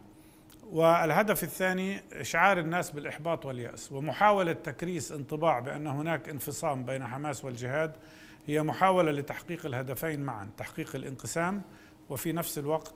[0.71, 3.91] والهدف الثاني إشعار الناس بالإحباط واليأس.
[3.91, 7.95] ومحاولة تكريس انطباع بأن هناك انفصام بين حماس والجهاد
[8.47, 11.61] هي محاولة لتحقيق الهدفين معا تحقيق الانقسام
[12.09, 12.93] وفي نفس الوقت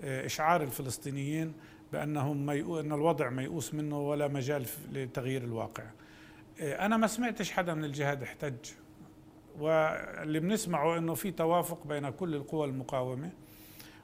[0.00, 1.52] آه، إشعار الفلسطينيين
[1.92, 2.80] بأنهم ميؤ...
[2.80, 5.84] أن الوضع ميؤوس منه ولا مجال لتغيير الواقع.
[6.60, 8.54] أنا ما سمعتش حدا من الجهاد احتج.
[9.58, 13.30] واللي بنسمعه إنه في توافق بين كل القوى المقاومة.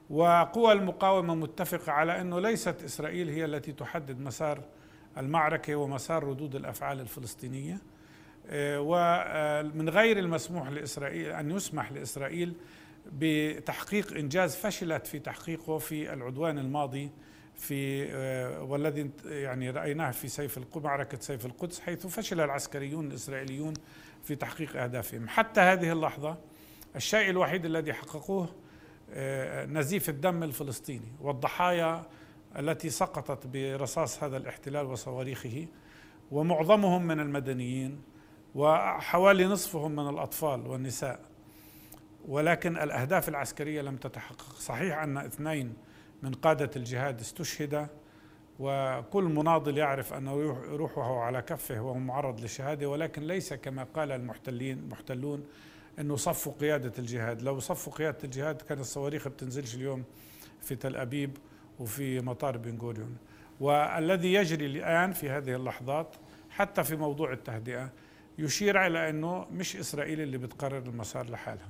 [0.09, 4.61] وقوى المقاومة متفقة على أنه ليست إسرائيل هي التي تحدد مسار
[5.17, 7.81] المعركة ومسار ردود الأفعال الفلسطينية.
[8.47, 12.53] آه، ومن غير المسموح لإسرائيل أن يسمح لإسرائيل
[13.11, 17.11] بتحقيق إنجاز فشلت في تحقيقه في العدوان الماضي
[17.57, 23.73] في آه، والذي يعني رأيناه في سيف معركة سيف القدس حيث فشل العسكريون الإسرائيليون
[24.23, 25.29] في تحقيق أهدافهم.
[25.29, 26.37] حتى هذه اللحظة
[26.95, 28.49] الشيء الوحيد الذي حققوه
[29.11, 32.03] آه، نزيف الدم الفلسطيني والضحايا
[32.57, 35.67] التي سقطت برصاص هذا الاحتلال وصواريخه
[36.31, 38.01] ومعظمهم من المدنيين
[38.55, 41.19] وحوالي نصفهم من الأطفال والنساء.
[42.27, 44.53] ولكن الأهداف العسكرية لم تتحقق.
[44.53, 45.73] صحيح أن اثنين
[46.23, 47.87] من قادة الجهاد استشهد
[48.59, 50.35] وكل مناضل يعرف أنه
[50.69, 55.45] روحه على كفه وهو معرض للشهادة ولكن ليس كما قال المحتلين المحتلون
[55.99, 57.41] إنه صفوا قيادة الجهاد.
[57.41, 60.03] لو صفوا قيادة الجهاد كان الصواريخ بتنزلش اليوم
[60.61, 61.37] في تل أبيب
[61.79, 63.17] وفي مطار بن غوريون.
[63.59, 66.15] والذي يجري الآن في هذه اللحظات
[66.49, 67.89] حتى في موضوع التهدئة
[68.37, 71.69] يشير إلى إنه مش إسرائيل اللي بتقرر المسار لحالها.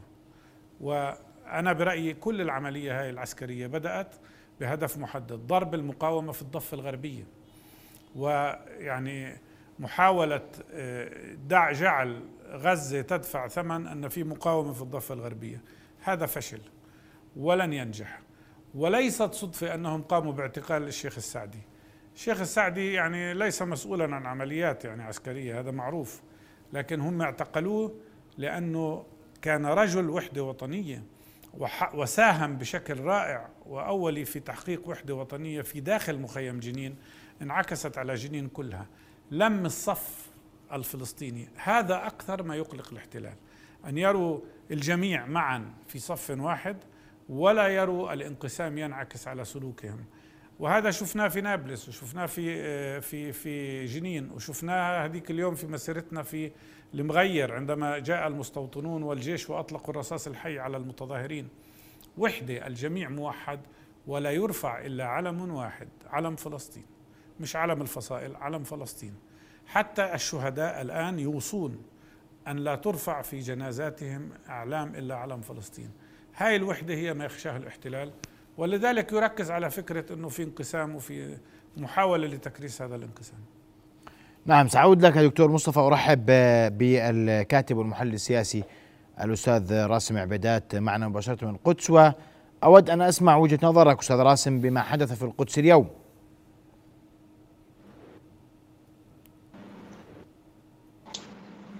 [0.81, 4.15] وأنا برأيي كل العملية هاي العسكرية بدأت
[4.59, 7.23] بهدف محدد ضرب المقاومة في الضفة الغربية.
[8.15, 9.37] ويعني
[9.79, 15.61] محاولة آه، دع جعل غزة تدفع ثمن أن في مقاومة في الضفة الغربية.
[16.03, 16.61] هذا فشل
[17.35, 18.19] ولن ينجح.
[18.75, 21.61] وليست صدفة أنهم قاموا باعتقال الشيخ السعدي.
[22.15, 26.21] الشيخ السعدي يعني ليس مسؤولا عن عمليات يعني عسكرية هذا معروف.
[26.73, 27.95] لكن هم اعتقلوه
[28.37, 29.05] لأنه
[29.41, 31.03] كان رجل وحدة وطنية.
[31.93, 36.95] وساهم بشكل رائع وأولي في تحقيق وحدة وطنية في داخل مخيم جنين
[37.41, 38.87] انعكست على جنين كلها.
[39.31, 40.29] لم الصف
[40.71, 41.49] الفلسطيني.
[41.55, 43.35] هذا أكثر ما يقلق الاحتلال.
[43.85, 44.39] أن يروا
[44.71, 46.77] الجميع معا في صف واحد
[47.29, 50.05] ولا يروا الانقسام ينعكس على سلوكهم.
[50.59, 56.51] وهذا شفناه في نابلس وشفناه في في في جنين وشفناه هذيك اليوم في مسيرتنا في
[56.93, 61.47] المغير عندما جاء المستوطنون والجيش وأطلقوا الرصاص الحي على المتظاهرين.
[62.17, 63.59] وحدة الجميع موحد
[64.07, 66.85] ولا يرفع إلا علم واحد علم فلسطين.
[67.39, 69.15] مش علم الفصائل علم فلسطين.
[69.67, 71.83] حتى الشهداء الآن يوصون
[72.47, 75.91] أن لا ترفع في جنازاتهم أعلام إلا علم فلسطين.
[76.35, 78.11] هاي الوحدة هي ما يخشاها الاحتلال
[78.57, 81.37] ولذلك يركز على فكرة أنه في انقسام وفي
[81.77, 83.39] محاولة لتكريس هذا الانقسام.
[84.45, 85.79] نعم سأعود لك دكتور مصطفى.
[85.79, 86.25] أرحب
[86.77, 88.63] بالكاتب والمحلل السياسي
[89.23, 94.81] الأستاذ راسم عبيدات معنا مباشرة من القدس وأود أن أسمع وجهة نظرك أستاذ راسم بما
[94.81, 95.87] حدث في القدس اليوم.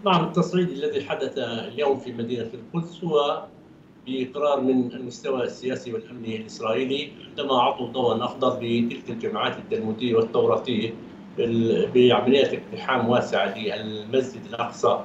[0.06, 3.46] نعم التصعيد الذي حدث اليوم في مدينة القدس هو
[4.06, 10.94] بإقرار من المستوى السياسي والأمني الإسرائيلي عندما أعطوا ضوءا أخضر لتلك الجماعات التلمودية والتوراتية
[11.38, 15.00] بعمليات اقتحام واسعة للمسجد الأقصى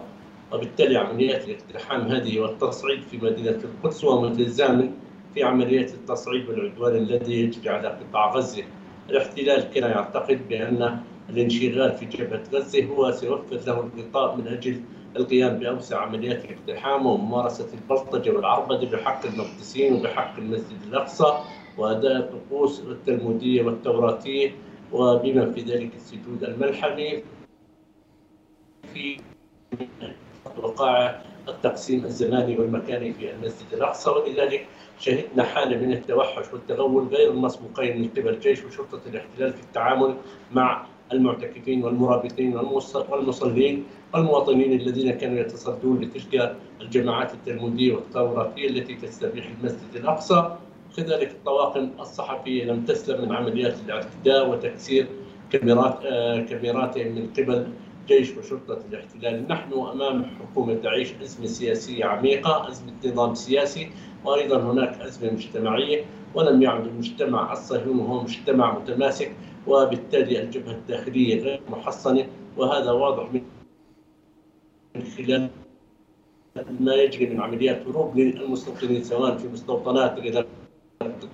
[0.53, 4.91] وبالتالي عمليات الاقتحام هذه والتصعيد في مدينة القدس هو متزامن
[5.35, 8.65] في عمليات التصعيد والعدوان الذي يجري على قطاع غزة.
[9.11, 14.81] الاحتلال كان يعتقد بأن الانشغال في جبهة غزة هو سيوفر له الغطاء من أجل
[15.17, 21.39] القيام بأوسع عمليات الاقتحام وممارسة البلطجة والعربدة بحق المقدسين وبحق المسجد الأقصى
[21.79, 24.51] وأداء الطقوس التلمودية والتوراتية
[24.93, 27.23] وبما في ذلك السجود الملحمي
[28.95, 29.21] في
[30.63, 34.11] وقائع التقسيم الزماني والمكاني في المسجد الأقصى.
[34.11, 34.67] ولذلك
[34.99, 40.17] شهدنا حالة من التوحش والتغول غير المسبوقين من قبل الجيش وشرطة الاحتلال في التعامل
[40.53, 42.57] مع المعتكفين والمرابطين
[43.11, 50.57] والمصلين والمواطنين الذين كانوا يتصدون لتلك الجماعات التلمودية والتوراتية التي تستبيح المسجد الأقصى.
[50.97, 55.07] كذلك الطواقم الصحفية لم تسلم من عمليات الاعتداء وتكسير
[55.51, 57.67] كاميرات آه كاميراتهم من قبل
[58.09, 59.49] جيش وشرطة الاحتلال.
[59.49, 63.91] نحن أمام حكومة تعيش أزمة سياسية عميقة أزمة نظام سياسي
[64.25, 66.05] وأيضا هناك أزمة مجتمعية.
[66.35, 69.33] ولم يعد المجتمع الصهيوني هو مجتمع متماسك
[69.67, 72.27] وبالتالي الجبهة الداخلية غير محصنة.
[72.57, 73.43] وهذا واضح من
[75.17, 75.49] خلال
[76.81, 80.47] ما يجري من عمليات هروب للمستوطنين سواء في مستوطنات غير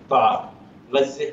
[0.07, 0.51] قطاع
[0.93, 1.33] غزة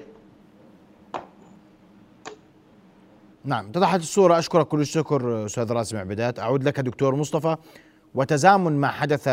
[3.46, 4.40] نعم اتضحت الصورة.
[4.40, 6.40] أشكرك كل الشكر أستاذ راسم عبيدات.
[6.40, 7.58] أعود لك دكتور مصطفى.
[8.16, 9.30] وتزامن ما حدث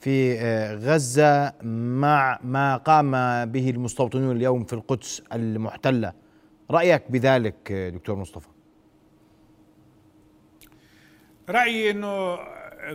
[0.00, 0.38] في
[0.74, 3.10] غزة مع ما قام
[3.44, 6.12] به المستوطنون اليوم في القدس المحتلة.
[6.70, 8.48] رأيك بذلك دكتور مصطفى؟
[11.48, 12.38] رأيي أنه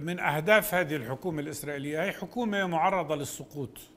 [0.01, 3.92] من أهداف هذه الحكومة الإسرائيلية هي حكومة معرضة للسقوط.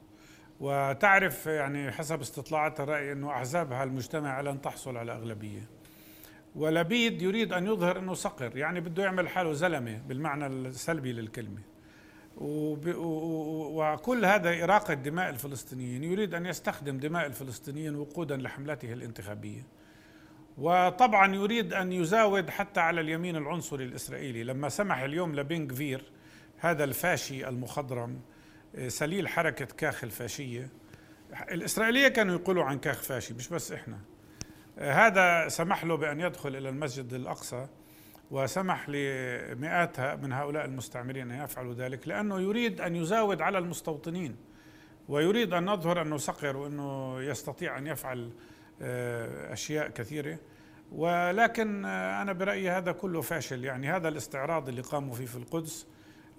[0.61, 5.69] وتعرف يعني حسب استطلاعات الرأي أنه أحزابها المجتمع لن تحصل على أغلبية.
[6.55, 11.61] ولبيد يريد أن يظهر أنه صقر يعني بده يعمل حاله زلمة بالمعنى السلبي للكلمة.
[12.37, 19.67] وكل هذا إراقة دماء الفلسطينيين يريد أن يستخدم دماء الفلسطينيين وقودا لحملته الانتخابية.
[20.59, 24.45] وطبعا يريد أن يزاود حتى على اليمين العنصري الإسرائيلي.
[24.45, 26.13] لما سمح اليوم لبن فير
[26.59, 28.21] هذا الفاشي المخضرم
[28.89, 30.69] سليل حركة كاخ الفاشية.
[31.51, 33.99] الإسرائيلية كانوا يقولوا عن كاخ فاشي مش بس إحنا.
[34.79, 37.69] هذا سمح له بأن يدخل إلى المسجد الأقصى
[38.31, 44.37] وسمح لمئات من هؤلاء المستعمرين أن يفعلوا ذلك لأنه يريد أن يزاود على المستوطنين
[45.09, 48.33] ويريد أن نظهر أنه صقر وأنه يستطيع أن يفعل
[49.53, 50.39] أشياء كثيرة.
[50.93, 53.65] ولكن أنا برأيي هذا كله فاشل.
[53.65, 55.87] يعني هذا الاستعراض اللي قاموا فيه في القدس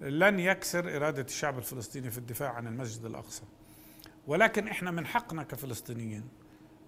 [0.00, 3.42] لن يكسر إرادة الشعب الفلسطيني في الدفاع عن المسجد الأقصى.
[4.26, 6.28] ولكن إحنا من حقنا كفلسطينيين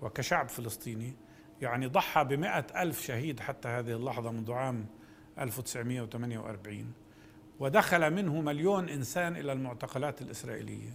[0.03, 1.17] وكشعب فلسطيني
[1.63, 4.87] يعني ضحى بمئة ألف شهيد حتى هذه اللحظة منذ عام
[5.39, 6.93] 1948
[7.61, 10.95] ودخل منه مليون إنسان إلى المعتقلات الإسرائيلية.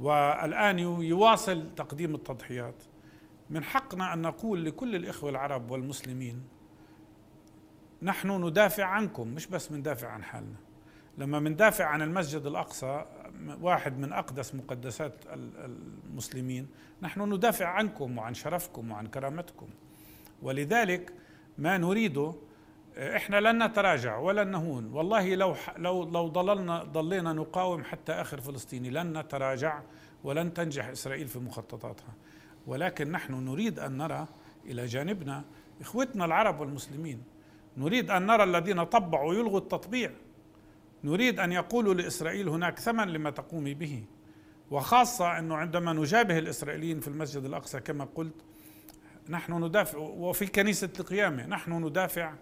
[0.00, 2.82] والآن يواصل تقديم التضحيات.
[3.50, 6.42] من حقنا أن نقول لكل الإخوة العرب والمسلمين
[8.02, 10.56] نحن ندافع عنكم مش بس مندافع عن حالنا.
[11.18, 13.04] لما مندافع عن المسجد الأقصى
[13.60, 16.66] واحد من أقدس مقدسات المسلمين
[17.02, 19.68] نحن ندافع عنكم وعن شرفكم وعن كرامتكم.
[20.42, 21.12] ولذلك
[21.58, 22.34] ما نريده
[22.98, 24.92] إحنا لن نتراجع ولن نهون.
[24.92, 29.82] والله لو لو لو ضللنا ضلينا نقاوم حتى آخر فلسطيني لن نتراجع
[30.24, 32.14] ولن تنجح إسرائيل في مخططاتها.
[32.66, 34.26] ولكن نحن نريد أن نرى
[34.66, 35.44] إلى جانبنا
[35.80, 37.22] إخوتنا العرب والمسلمين
[37.76, 40.10] نريد أن نرى الذين طبعوا يلغوا التطبيع.
[41.04, 44.04] نريد أن يقولوا لإسرائيل هناك ثمن لما تقومي به
[44.70, 48.34] وخاصة أنه عندما نجابه الإسرائيليين في المسجد الأقصى كما قلت
[49.28, 52.34] نحن ندافع وفي كنيسة القيامة نحن ندافع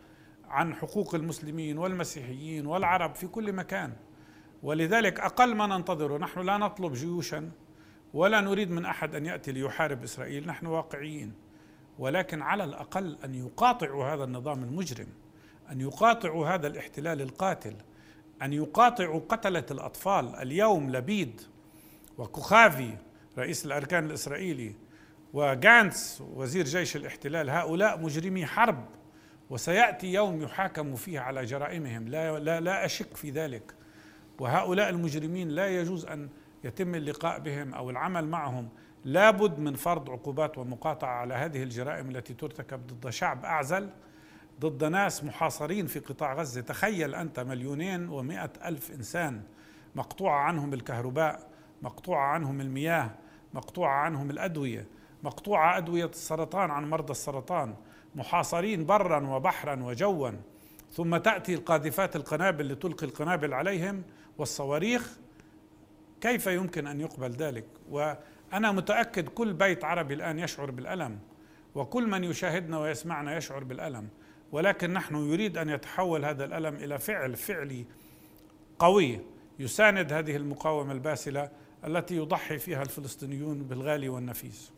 [0.48, 3.92] عن حقوق المسلمين والمسيحيين والعرب في كل مكان.
[4.62, 7.51] ولذلك أقل ما ننتظره نحن لا نطلب جيوشا
[8.14, 11.33] ولا نريد من أحد أن يأتي ليحارب إسرائيل نحن واقعيين.
[11.98, 15.09] ولكن على الأقل أن يقاطعوا هذا النظام المجرم
[15.70, 17.75] أن يقاطعوا هذا الاحتلال القاتل.
[18.43, 21.41] أن يقاطعوا قتلة الأطفال اليوم لبيد
[22.19, 22.97] وكخافي
[23.39, 24.75] رئيس الأركان الإسرائيلي
[25.33, 28.85] وجانس وزير جيش الاحتلال هؤلاء مجرمي حرب
[29.51, 32.09] وسيأتي يوم يحاكم فيه على جرائمهم.
[32.09, 33.75] لا, لا, لا أشك في ذلك.
[34.39, 36.29] وهؤلاء المجرمين لا يجوز أن
[36.65, 38.69] يتم اللقاء بهم أو العمل معهم.
[39.05, 43.91] لابد من فرض عقوبات ومقاطعة على هذه الجرائم التي ترتكب ضد شعب أعزل.
[44.62, 46.61] ضد ناس محاصرين في قطاع غزة.
[46.61, 49.42] تخيل أنت مليونين ومئة ألف إنسان
[49.94, 51.48] مقطوعة عنهم الكهرباء
[51.83, 53.11] مقطوعة عنهم المياه
[53.55, 54.87] مقطوعة عنهم الأدوية
[55.22, 57.75] مقطوعة أدوية السرطان عن مرضى السرطان
[58.14, 60.31] محاصرين برا وبحرا وجوا.
[60.92, 64.03] ثم تأتي القاذفات القنابل لتلقي القنابل عليهم
[64.38, 65.18] والصواريخ.
[66.20, 71.18] كيف يمكن أن يقبل ذلك؟ وأنا متأكد كل بيت عربي الآن يشعر بالألم
[71.75, 74.09] وكل من يشاهدنا ويسمعنا يشعر بالألم.
[74.53, 77.85] ولكن نحن يريد أن يتحول هذا الألم إلى فعل فعلي
[78.79, 79.21] قوي
[79.59, 81.49] يساند هذه المقاومة الباسلة
[81.87, 84.73] التي يضحي فيها الفلسطينيون بالغالي والنفيس.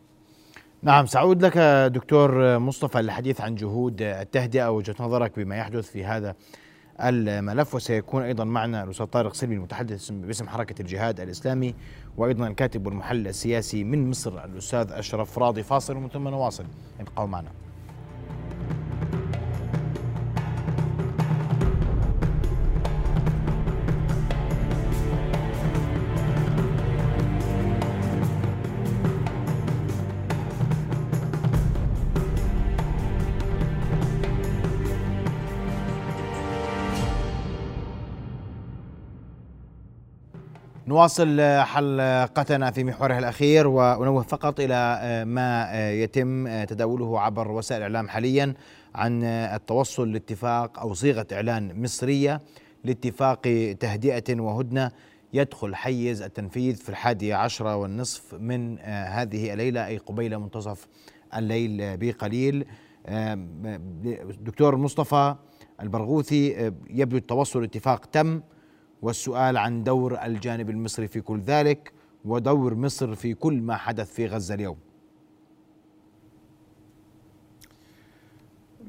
[0.83, 1.59] نعم سأعود لك
[1.95, 6.35] دكتور مصطفى للحديث عن جهود التهدئة وجهة نظرك بما يحدث في هذا
[7.01, 11.75] الملف وسيكون أيضا معنا الأستاذ طارق سلمي المتحدث باسم حركة الجهاد الإسلامي
[12.17, 16.65] وأيضا الكاتب والمحلل السياسي من مصر الأستاذ أشرف راضي فاصل ومن ثم نواصل.
[17.01, 17.64] ابقوا معنا.
[40.95, 48.55] نواصل حلقتنا في محورها الأخير وانوه فقط إلى ما يتم تداوله عبر وسائل الإعلام حاليا
[48.95, 52.41] عن التوصل لاتفاق أو صيغة إعلان مصرية
[52.85, 53.41] لاتفاق
[53.81, 54.91] تهدئة وهدنة
[55.33, 60.87] يدخل حيز التنفيذ في الحادية عشرة والنصف من هذه الليلة أي قبيل منتصف
[61.37, 62.67] الليل بقليل.
[64.41, 65.35] دكتور مصطفى
[65.81, 68.41] البرغوثي يبدو التوصل لاتفاق تم.
[69.05, 71.93] والسؤال عن دور الجانب المصري في كل ذلك
[72.25, 74.79] ودور مصر في كل ما حدث في غزة اليوم.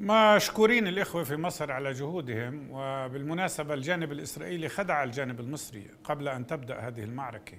[0.00, 6.78] مشكورين الإخوة في مصر على جهودهم وبالمناسبة الجانب الإسرائيلي خدع الجانب المصري قبل أن تبدأ
[6.78, 7.58] هذه المعركة.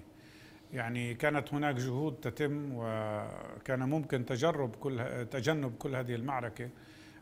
[0.73, 6.69] يعني كانت هناك جهود تتم وكان ممكن تجرب كل تجنب كل هذه المعركة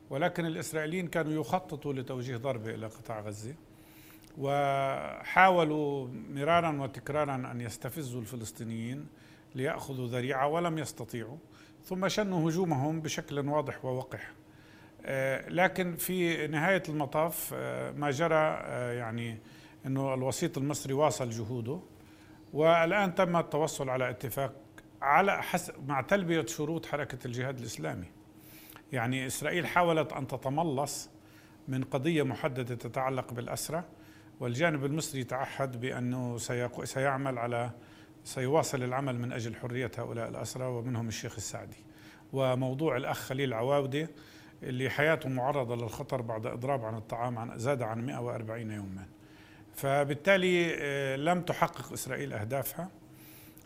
[0.10, 3.56] ولكن الإسرائيليين كانوا يخططوا لتوجيه ضربة إلى قطاع غزة
[4.38, 9.08] وحاولوا مرارا وتكرارا أن يستفزوا الفلسطينيين
[9.56, 11.38] ليأخذوا ذريعة ولم يستطيعوا
[11.86, 14.32] ثم شنوا هجومهم بشكل واضح ووقح.
[15.06, 19.38] آه، لكن في نهاية المطاف آه، ما جرى آه، يعني
[19.86, 21.80] أنه الوسيط المصري واصل جهوده
[22.54, 24.54] والآن تم التوصل على اتفاق
[25.02, 28.08] على حسب مع تلبية شروط حركة الجهاد الإسلامي.
[28.92, 31.10] يعني إسرائيل حاولت أن تتملص
[31.68, 33.86] من قضية محددة تتعلق بالأسرة
[34.40, 36.38] والجانب المصري تعهد بأنه
[36.84, 37.72] سيعمل على
[38.24, 41.86] سيواصل العمل من أجل حرية هؤلاء الأسرى ومنهم الشيخ السعدي.
[42.34, 44.10] وموضوع الأخ خليل عواودة
[44.64, 49.06] اللي حياته معرضة للخطر بعد إضراب عن الطعام عن زاد عن 140 يوما.
[49.76, 52.90] فبالتالي آه، لم تحقق إسرائيل أهدافها.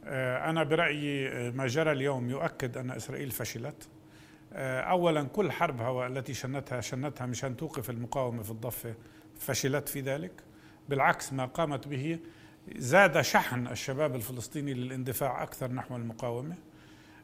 [0.05, 3.89] آه، أنا برأيي آه، ما جرى اليوم يؤكد أن إسرائيل فشلت.
[4.53, 8.93] أولا كل حربها التي شنتها شنتها مشان توقف المقاومة في الضفة
[9.39, 10.32] فشلت في ذلك.
[10.89, 12.19] بالعكس ما قامت به
[12.75, 16.56] زاد شحن الشباب الفلسطيني للاندفاع أكثر نحو المقاومة.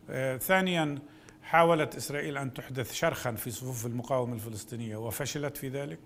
[0.09, 0.99] آه، ثانيا
[1.43, 5.99] حاولت إسرائيل أن تحدث شرخا في صفوف المقاومة الفلسطينية وفشلت في ذلك.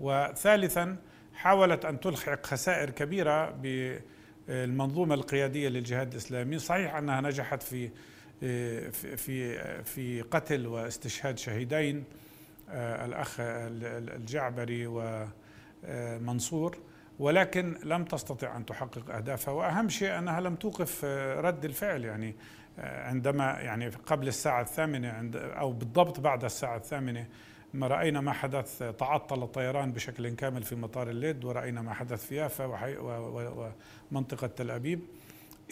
[0.00, 0.96] وثالثا
[1.34, 7.90] حاولت أن تلحق خسائر كبيرة بالمنظومة القيادية للجهاد الإسلامي، صحيح أنها نجحت في
[8.42, 12.04] آه، في في قتل واستشهاد شهيدين
[12.68, 15.26] آه، الأخ الجعبري و
[16.18, 16.78] منصور
[17.20, 22.04] ولكن لم تستطع أن تحقق أهدافها وأهم شيء أنها لم توقف آه، رد الفعل.
[22.04, 22.36] يعني
[22.78, 27.26] آه، عندما يعني قبل الساعة الثامنة عند أو بالضبط بعد الساعة الثامنة
[27.74, 32.36] ما رأينا ما حدث تعطل الطيران بشكل كامل في مطار الليد ورأينا ما حدث في
[32.36, 32.64] يافا
[34.10, 35.00] ومنطقة تل أبيب.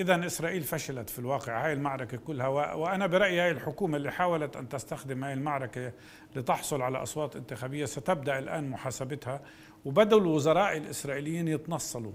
[0.01, 1.66] اذا إسرائيل فشلت في الواقع.
[1.66, 5.92] هاي المعركة كلها وأنا برأيي هاي الحكومة اللي حاولت أن تستخدم هاي المعركة
[6.37, 9.40] لتحصل على أصوات انتخابية ستبدأ الآن محاسبتها.
[9.84, 12.12] وبدأوا الوزراء الإسرائيليين يتنصلوا.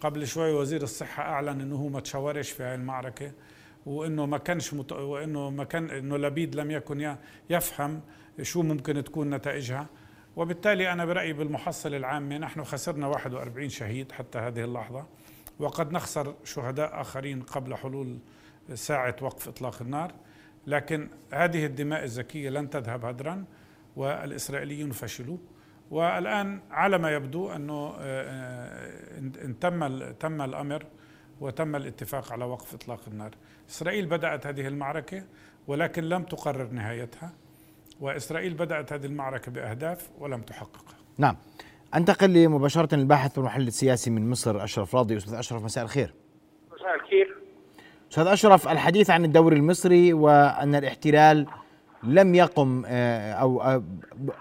[0.00, 3.32] قبل شوي وزير الصحة أعلن أنه هو ما تشاورش في هاي المعركة
[3.86, 4.92] وإنه ما كانش مت...
[4.92, 7.16] وإنه ما كان إنه لبيد لم يكن
[7.50, 8.00] يفهم
[8.42, 9.86] شو ممكن تكون نتائجها.
[10.36, 15.06] وبالتالي أنا برأيي بالمحصله العامه نحن خسرنا 41 شهيد حتى هذه اللحظة
[15.58, 18.18] وقد نخسر شهداء آخرين قبل حلول
[18.74, 20.12] ساعة وقف إطلاق النار.
[20.66, 23.44] لكن هذه الدماء الزكية لن تذهب هدرا
[23.96, 25.38] والإسرائيليون فشلوا.
[25.90, 27.94] والآن على ما يبدو أنه
[29.44, 30.86] إن تم تم الأمر
[31.40, 33.30] وتم الاتفاق على وقف إطلاق النار.
[33.70, 35.22] إسرائيل بدأت هذه المعركة
[35.66, 37.32] ولكن لم تقرر نهايتها
[38.00, 40.96] وإسرائيل بدأت هذه المعركة بأهداف ولم تحققها.
[41.18, 41.36] نعم.
[41.94, 45.16] أنتقل لي مباشرة الباحث والمحلل السياسي من مصر أشرف راضي.
[45.16, 46.14] أستاذ أشرف مساء الخير.
[46.72, 47.36] مساء الخير.
[48.10, 51.46] أستاذ أشرف الحديث عن الدوري المصري وأن الاحتلال
[52.06, 53.82] لم يقم آه، أو آه،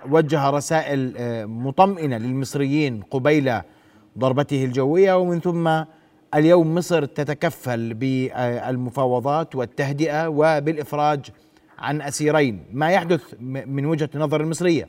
[0.09, 3.51] وجه رسائل آه، مطمئنة للمصريين قبيل
[4.18, 5.84] ضربته الجوية ومن ثم
[6.36, 11.30] اليوم مصر تتكفل بالمفاوضات والتهدئة وبالإفراج
[11.80, 12.66] عن أسيرين.
[12.74, 14.88] ما يحدث من وجهة النظر المصرية؟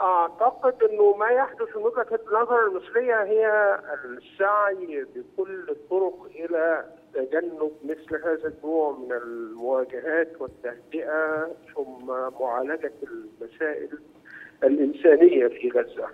[0.00, 6.84] أعتقد إنه ما يحدث من وجهة النظر المصرية هي السعي بكل الطرق إلى
[7.14, 12.06] تجنب مثل هذا النوع من المواجهات والتهدئة ثم
[12.40, 13.98] معالجة المسائل
[14.64, 16.08] الإنسانية في غزة.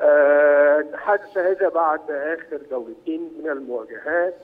[0.00, 4.34] أه حدث هذا بعد آخر جولتين من المواجهات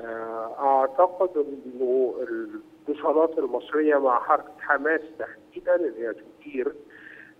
[0.00, 6.72] أه أعتقد إنه الاتصالات المصرية مع حركه حماس تحديدا اللي هي تدير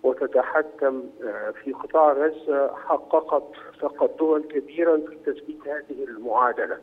[0.02, 1.10] وتتحكم
[1.64, 3.42] في قطاع غزة حققت
[3.80, 6.78] تقدما كبيرا في تثبيت هذه المعادلة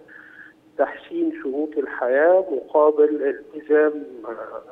[0.80, 4.04] تحسين شروط الحياة مقابل التزام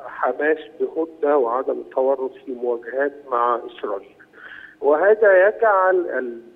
[0.06, 4.16] حماس بهدنة وعدم التورط في مواجهات مع إسرائيل
[4.82, 6.06] وهذا يجعل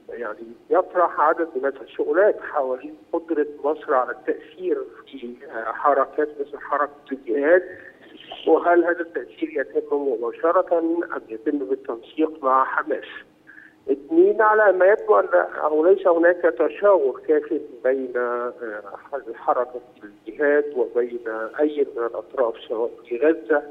[0.10, 4.78] يعني يطرح عدد من التساؤلات حوالين قدرة مصر على التأثير
[5.12, 5.36] في
[5.66, 7.64] حركات مثل حركة الجهاد
[8.47, 13.06] وهل هذا التأثير يتم مباشرة أم يتم بالتنسيق مع حماس؟
[13.91, 15.27] اثنين على ما يبدو أن
[15.63, 17.53] أو ليس هناك تشاور كاف
[17.84, 18.13] بين
[19.36, 21.19] حركة الجهاد وبين
[21.59, 23.63] أي من الأطراف سواء في غزة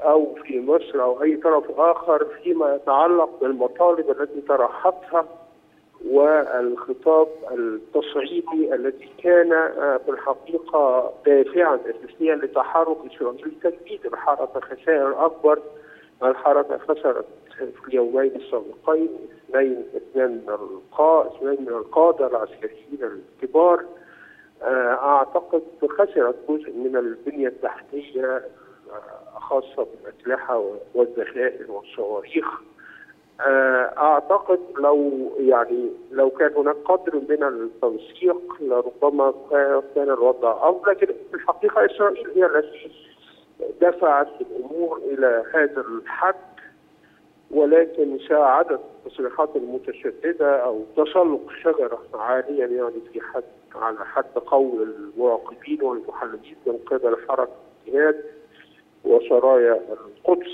[0.00, 5.26] أو في مصر أو أي طرف آخر فيما يتعلق بالمطالب التي طرحتها
[6.06, 9.50] والخطاب التصعيدي الذي كان
[10.04, 15.58] في الحقيقة دافعا اساسيا لتحرك اسرائيل لتجديد الحركة خسائر أكبر
[16.22, 17.24] الحركة خسرت
[17.70, 19.08] في اليومين السابقين
[19.48, 23.84] اثنين اثنين من القاء اثنين من القادة العسكريين الكبار.
[24.62, 28.42] أعتقد خسرت جزء من البنية التحتية
[29.34, 32.46] خاصة بالأسلحة والذخائر والصواريخ.
[33.98, 39.34] أعتقد لو يعني لو كان هناك قدر من التنسيق لربما
[39.94, 40.90] كان الوضع أفضل.
[40.90, 42.90] لكن في الحقيقة إسرائيل هي التي
[43.80, 46.51] دفعت الأمور إلى هذا الحد.
[47.52, 53.44] ولكن ساعدت التصريحات المتشددة أو تسلق شجرة عاليا يعني في حد
[53.74, 57.52] على حد قول المراقبين والمحللين من قبل حركة
[57.86, 58.24] الجهاد
[59.04, 60.52] وسرايا القدس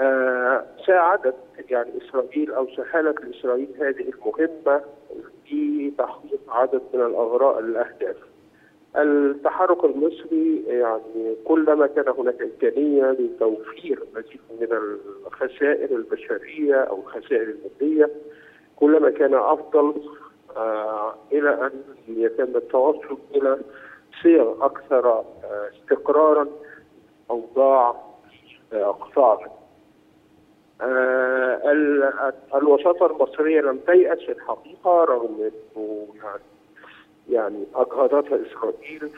[0.00, 1.34] آه ساعدت
[1.70, 4.82] يعني إسرائيل أو سهلت لإسرائيل هذه المهمة
[5.44, 8.16] في تحقيق عدد من الأغراء الأهداف.
[8.96, 14.78] التحرك المصري يعني كلما كان هناك إمكانية لتوفير مزيد من
[15.26, 18.10] الخسائر البشرية أو الخسائر المادية
[18.76, 19.94] كلما كان أفضل
[20.56, 21.70] آه إلى أن
[22.08, 23.58] يتم التوصل إلى
[24.22, 25.24] صيغ أكثر آه
[25.74, 26.48] استقرارا
[27.30, 27.96] اوضاع
[28.72, 29.46] قطاع
[30.80, 31.60] آه
[32.54, 36.42] الوساطة المصرية لم تيأس في الحقيقة رغم أنه يعني
[37.30, 39.10] يعني أجهضتها إسرائيل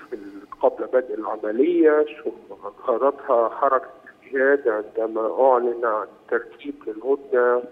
[0.62, 3.90] قبل بدء العملية ثم أجهضتها حركة
[4.26, 7.62] الجهاد عندما أعلن عن ترتيب للهدنة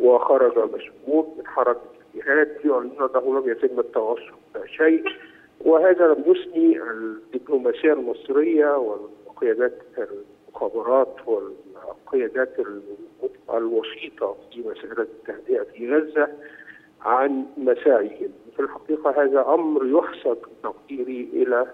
[0.00, 1.80] وخرج مسؤول من حركة
[2.14, 5.04] الجهاد يعلن أنه لم يتم التوصل إلى شيء.
[5.60, 9.72] وهذا لم يثني الدبلوماسية المصرية والقيادات
[10.48, 12.54] المخابرات والقيادات
[13.54, 16.28] الوسيطة في مسألة التهدئة في غزة.
[17.06, 21.66] عن مساعيهم في الحقيقة هذا أمر يحسب تقديري إلى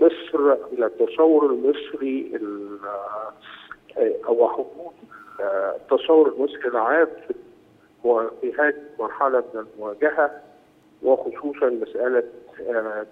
[0.00, 2.40] مصر إلى التصور المصري
[3.98, 4.92] أو حدود
[5.76, 7.08] التصور المصري العام
[8.40, 10.30] في هذه المرحلة من المواجهة
[11.02, 12.24] وخصوصا مسألة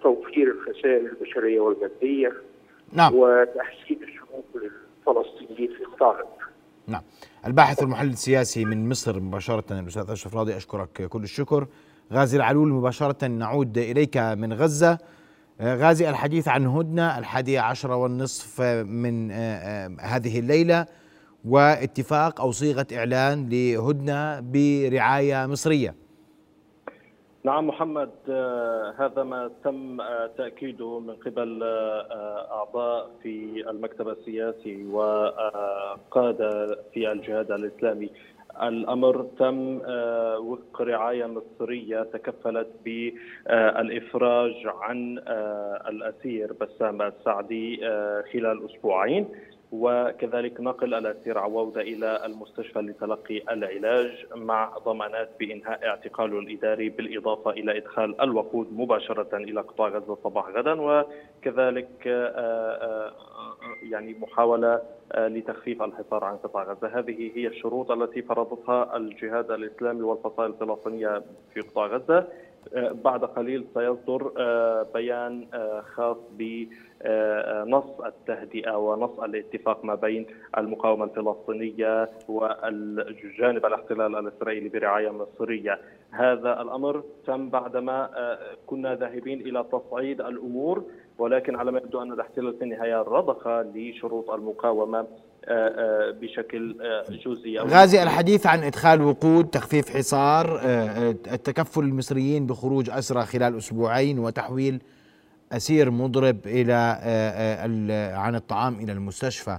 [0.03, 2.33] توفير الخسائر البشرية والمادية
[2.93, 3.15] نعم.
[3.15, 6.25] وتحسين الشعوب للفلسطينيين في قطاع
[6.89, 7.03] نعم.
[7.47, 11.67] الباحث والمحلل السياسي من مصر مباشرة الأستاذ أشرف راضي أشكرك كل الشكر.
[12.13, 14.99] غازي العلول مباشرة نعود إليك من غزة.
[15.61, 19.31] غازي الحديث عن هدنة الحادية عشر والنصف من
[20.01, 20.87] هذه الليلة
[21.45, 26.06] واتفاق أو صيغة إعلان لهدنة برعاية مصرية.
[27.47, 34.85] نعم محمد آه، هذا ما تم آه، تأكيده من قبل آه، أعضاء في المكتب السياسي
[34.87, 38.11] وقادة في الجهاد الإسلامي.
[38.63, 39.81] الأمر تم
[40.39, 45.19] وفق رعاية مصرية تكفلت بالإفراج عن
[45.89, 47.77] الأسير بسام السعدي
[48.33, 49.29] خلال أسبوعين.
[49.73, 57.79] وكذلك نقل الأسير عوودة إلى المستشفى لتلقي العلاج مع ضمانات بإنهاء اعتقاله الإداري بالإضافة إلى
[57.79, 63.13] إدخال الوقود مباشرة إلى قطاع غزة صباح غدا وكذلك آه، آه،
[63.91, 66.99] يعني محاولة آه، لتخفيف الحصار عن قطاع غزة.
[66.99, 71.23] هذه هي الشروط التي فرضتها الجهاد الإسلامي والفصائل الفلسطينية
[71.55, 72.29] في قطاع غزة.
[73.05, 74.33] بعد قليل سيصدر
[74.95, 75.47] بيان
[75.95, 76.17] خاص
[77.07, 80.27] بنص التهدئة ونص الاتفاق ما بين
[80.59, 85.81] المقاومة الفلسطينية والجانب الاحتلال الإسرائيلي برعاية مصرية.
[86.11, 88.11] هذا الأمر تم بعدما
[88.67, 90.85] كنا ذاهبين إلى تصعيد الأمور
[91.19, 95.09] ولكن على ما يبدو أن الاحتلال في النهاية رضخ لشروط المقاومة آه،
[95.49, 100.61] آه، بشكل آه، جزئي غازي الحديث عن إدخال وقود تخفيف حصار
[101.33, 104.83] التكفل المصريين بخروج أسرى خلال أسبوعين وتحويل
[105.53, 106.73] أسير مضرب إلى
[108.17, 109.59] عن الطعام إلى المستشفى.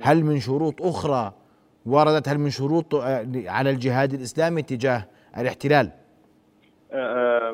[0.00, 1.32] هل من شروط أخرى
[1.86, 2.94] وردت؟ هل من شروط
[3.46, 5.04] على الجهاد الإسلامي تجاه
[5.38, 5.90] الاحتلال؟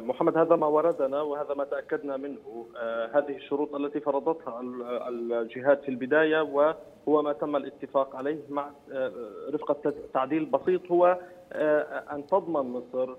[0.07, 2.67] محمد هذا ما وردنا وهذا ما تأكدنا منه.
[3.15, 4.61] هذه الشروط التي فرضتها
[5.09, 8.71] الجهاد في البداية وهو ما تم الاتفاق عليه مع
[9.55, 11.19] رفقة تعديل بسيط هو
[12.13, 13.15] أن تضمن مصر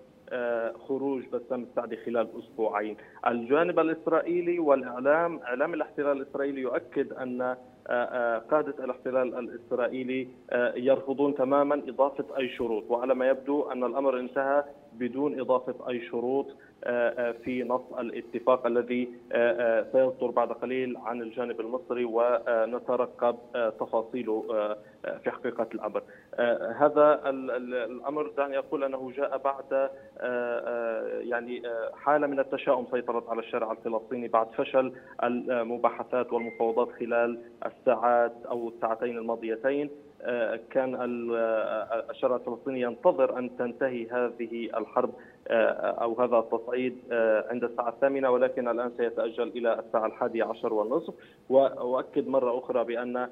[0.88, 2.98] خروج بسام السعدي خلال أسبوعين.
[3.28, 7.56] الجانب الإسرائيلي والإعلام إعلام الاحتلال الإسرائيلي يؤكد أن
[8.52, 10.28] قادة الاحتلال الإسرائيلي
[10.76, 14.64] يرفضون تماما إضافة أي شروط وعلى ما يبدو أن الأمر انتهى
[14.94, 16.48] بدون إضافة أي شروط
[17.44, 19.10] في نص الاتفاق الذي
[19.92, 23.38] سيصدر بعد قليل عن الجانب المصري ونترقب
[23.80, 24.46] تفاصيله
[25.24, 26.04] في حقيقة الأمر.
[26.78, 29.90] هذا الأمر دعني أقول أنه جاء بعد
[31.30, 31.62] يعني
[31.94, 39.18] حالة من التشاؤم سيطرت على الشارع الفلسطيني بعد فشل المباحثات والمفاوضات خلال الساعات أو الساعتين
[39.18, 39.90] الماضيتين.
[40.70, 40.98] كان
[42.10, 45.14] الشارع الفلسطيني ينتظر أن تنتهي هذه الحرب.
[45.48, 46.98] أو هذا التصعيد
[47.50, 51.14] عند الساعة الثامنة ولكن الآن سيتأجل إلى الساعة الحادية عشر والنصف.
[51.50, 53.28] وأؤكد مرة أخرى بأن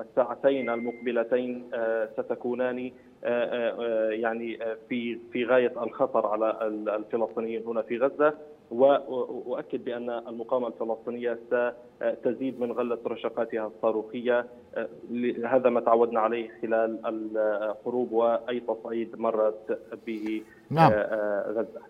[0.00, 1.70] الساعتين المقبلتين
[2.12, 2.90] ستكونان
[4.10, 4.58] يعني
[4.88, 6.58] في في غاية الخطر على
[6.96, 8.34] الفلسطينيين هنا في غزة.
[8.70, 11.38] واؤكد بأن المقاومة الفلسطينية
[12.20, 14.46] ستزيد من غلة رشقاتها الصاروخية.
[15.44, 20.92] هذا ما تعودنا عليه خلال الحروب وأي تصعيد مرت به نعم.
[21.48, 21.80] غزة.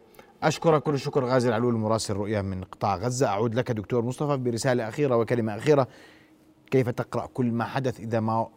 [0.43, 3.27] أشكرك كل الشكر غازي العلول مراسل رؤيا من قطاع غزة.
[3.27, 5.87] أعود لك دكتور مصطفى برسالة أخيرة وكلمة أخيرة.
[6.71, 8.49] كيف تقرأ كل ما حدث إذا ما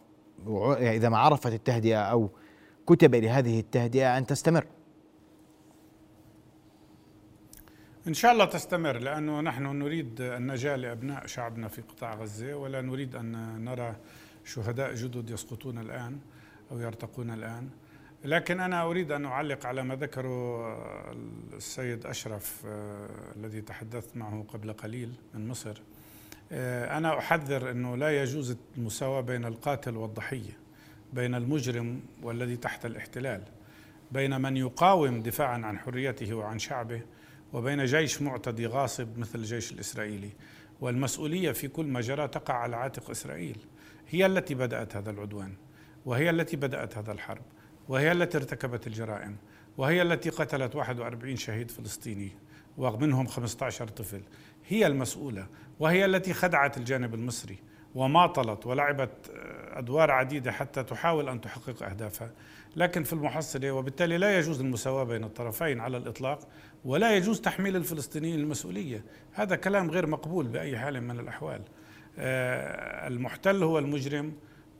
[0.78, 2.28] إذا ما عرفت التهدئة أو
[2.86, 4.64] كتب لهذه التهدئة أن تستمر؟
[8.10, 13.16] إن شاء الله تستمر لأنه نحن نريد النجاة لأبناء شعبنا في قطاع غزة ولا نريد
[13.16, 13.96] أن نرى
[14.44, 16.18] شهداء جدد يسقطون الآن
[16.72, 17.68] أو يرتقون الآن.
[18.24, 20.66] لكن أنا أريد أن أعلق على ما ذكره
[21.56, 25.82] السيد أشرف آه، الذي تحدثت معه قبل قليل من مصر.
[26.52, 30.58] آه، أنا أحذر أنه لا يجوز المساواة بين القاتل والضحية
[31.12, 33.42] بين المجرم والذي تحت الاحتلال
[34.12, 37.02] بين من يقاوم دفاعا عن حريته وعن شعبه
[37.52, 40.30] وبين جيش معتدي غاصب مثل الجيش الإسرائيلي.
[40.80, 43.58] والمسؤولية في كل ما جرى تقع على عاتق إسرائيل.
[44.08, 45.52] هي التي بدأت هذا العدوان
[46.04, 47.42] وهي التي بدأت هذا الحرب
[47.88, 49.36] وهي التي ارتكبت الجرائم
[49.78, 52.32] وهي التي قتلت 41 شهيد فلسطيني
[52.78, 54.22] ومنهم 15 طفل.
[54.68, 55.46] هي المسؤولة
[55.80, 57.58] وهي التي خدعت الجانب المصري
[57.94, 59.10] وماطلت ولعبت
[59.72, 62.32] أدوار عديدة حتى تحاول أن تحقق أهدافها.
[62.76, 66.48] لكن في المحصلة وبالتالي لا يجوز المساواة بين الطرفين على الإطلاق
[66.84, 69.04] ولا يجوز تحميل الفلسطينيين المسؤولية.
[69.32, 71.60] هذا كلام غير مقبول بأي حال من الأحوال.
[72.18, 74.32] آه، المحتل هو المجرم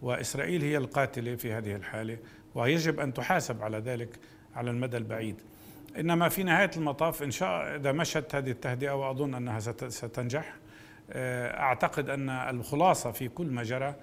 [0.03, 2.18] وإسرائيل هي القاتلة في هذه الحالة
[2.55, 4.18] ويجب أن تحاسب على ذلك
[4.55, 5.36] على المدى البعيد.
[5.98, 10.55] إنما في نهاية المطاف إن شاء إذا مشت هذه التهدئة وأظن أنها ستنجح
[11.12, 13.94] آه، أعتقد أن الخلاصة في كل ما جرى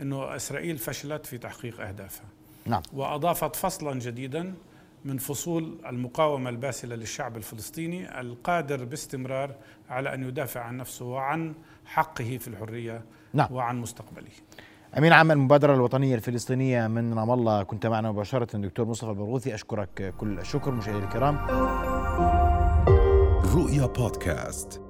[0.00, 2.26] أنه إسرائيل فشلت في تحقيق أهدافها.
[2.66, 2.82] نعم.
[2.92, 4.54] وأضافت فصلا جديدا
[5.06, 9.54] من فصول المقاومة الباسلة للشعب الفلسطيني القادر باستمرار
[9.90, 11.54] على أن يدافع عن نفسه وعن
[11.84, 13.02] حقه في الحرية
[13.34, 13.52] نعم.
[13.52, 14.30] وعن مستقبله.
[14.98, 20.14] أمين عام المبادرة الوطنية الفلسطينية من رام الله كنت معنا مباشرة دكتور مصطفى البرغوثي أشكرك
[20.18, 21.36] كل الشكر مشاهدينا الكرام.
[23.54, 24.85] رؤيا بودكاست.